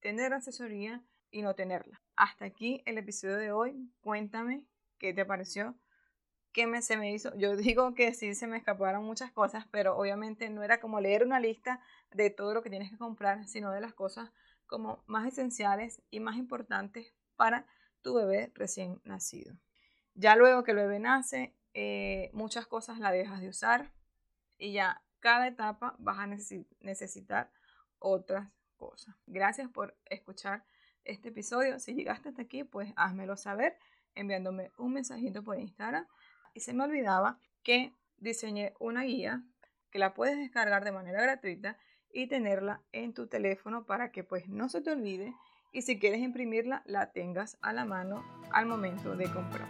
tener 0.00 0.34
asesoría 0.34 1.02
y 1.30 1.40
no 1.40 1.54
tenerla. 1.54 2.02
Hasta 2.14 2.44
aquí 2.44 2.82
el 2.84 2.98
episodio 2.98 3.38
de 3.38 3.52
hoy. 3.52 3.90
Cuéntame 4.02 4.66
qué 4.98 5.14
te 5.14 5.24
pareció, 5.24 5.74
qué 6.52 6.66
me, 6.66 6.82
se 6.82 6.98
me 6.98 7.10
hizo. 7.10 7.34
Yo 7.38 7.56
digo 7.56 7.94
que 7.94 8.12
sí 8.12 8.34
se 8.34 8.46
me 8.46 8.58
escaparon 8.58 9.02
muchas 9.02 9.32
cosas, 9.32 9.66
pero 9.70 9.96
obviamente 9.96 10.50
no 10.50 10.62
era 10.62 10.78
como 10.78 11.00
leer 11.00 11.24
una 11.24 11.40
lista 11.40 11.80
de 12.10 12.28
todo 12.28 12.52
lo 12.52 12.62
que 12.62 12.68
tienes 12.68 12.90
que 12.90 12.98
comprar, 12.98 13.48
sino 13.48 13.72
de 13.72 13.80
las 13.80 13.94
cosas 13.94 14.30
como 14.66 15.02
más 15.06 15.26
esenciales 15.26 16.02
y 16.10 16.20
más 16.20 16.36
importantes 16.36 17.14
para 17.34 17.66
tu 18.02 18.12
bebé 18.12 18.52
recién 18.56 19.00
nacido. 19.04 19.56
Ya 20.12 20.36
luego 20.36 20.64
que 20.64 20.72
el 20.72 20.76
bebé 20.76 20.98
nace, 20.98 21.56
eh, 21.72 22.28
muchas 22.34 22.66
cosas 22.66 22.98
la 22.98 23.10
dejas 23.10 23.40
de 23.40 23.48
usar 23.48 23.94
y 24.58 24.74
ya 24.74 25.02
cada 25.20 25.48
etapa 25.48 25.96
vas 25.98 26.18
a 26.18 26.26
necesitar 26.80 27.50
otras 27.98 28.48
cosas. 28.76 29.14
Gracias 29.26 29.68
por 29.70 29.96
escuchar 30.06 30.64
este 31.04 31.28
episodio. 31.28 31.78
Si 31.78 31.94
llegaste 31.94 32.28
hasta 32.28 32.42
aquí, 32.42 32.64
pues 32.64 32.92
házmelo 32.96 33.36
saber 33.36 33.76
enviándome 34.14 34.70
un 34.78 34.92
mensajito 34.92 35.42
por 35.42 35.58
Instagram. 35.58 36.06
Y 36.54 36.60
se 36.60 36.72
me 36.72 36.84
olvidaba 36.84 37.38
que 37.62 37.92
diseñé 38.16 38.74
una 38.78 39.02
guía 39.02 39.44
que 39.90 39.98
la 39.98 40.14
puedes 40.14 40.36
descargar 40.36 40.84
de 40.84 40.92
manera 40.92 41.22
gratuita 41.22 41.78
y 42.10 42.26
tenerla 42.26 42.82
en 42.92 43.14
tu 43.14 43.26
teléfono 43.26 43.84
para 43.84 44.10
que 44.12 44.24
pues 44.24 44.48
no 44.48 44.68
se 44.68 44.80
te 44.80 44.90
olvide 44.90 45.34
y 45.72 45.82
si 45.82 45.98
quieres 45.98 46.20
imprimirla 46.20 46.82
la 46.86 47.12
tengas 47.12 47.58
a 47.60 47.72
la 47.72 47.84
mano 47.84 48.24
al 48.50 48.66
momento 48.66 49.14
de 49.14 49.30
comprar 49.30 49.68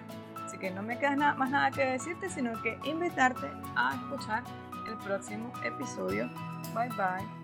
que 0.59 0.71
no 0.71 0.83
me 0.83 0.99
queda 0.99 1.15
nada, 1.15 1.35
más 1.35 1.51
nada 1.51 1.71
que 1.71 1.85
decirte, 1.85 2.29
sino 2.29 2.61
que 2.63 2.79
invitarte 2.85 3.47
a 3.77 3.95
escuchar 3.95 4.43
próximo 4.99 5.53
episodio. 5.65 6.29
Bye 6.75 6.89
bye. 6.97 7.38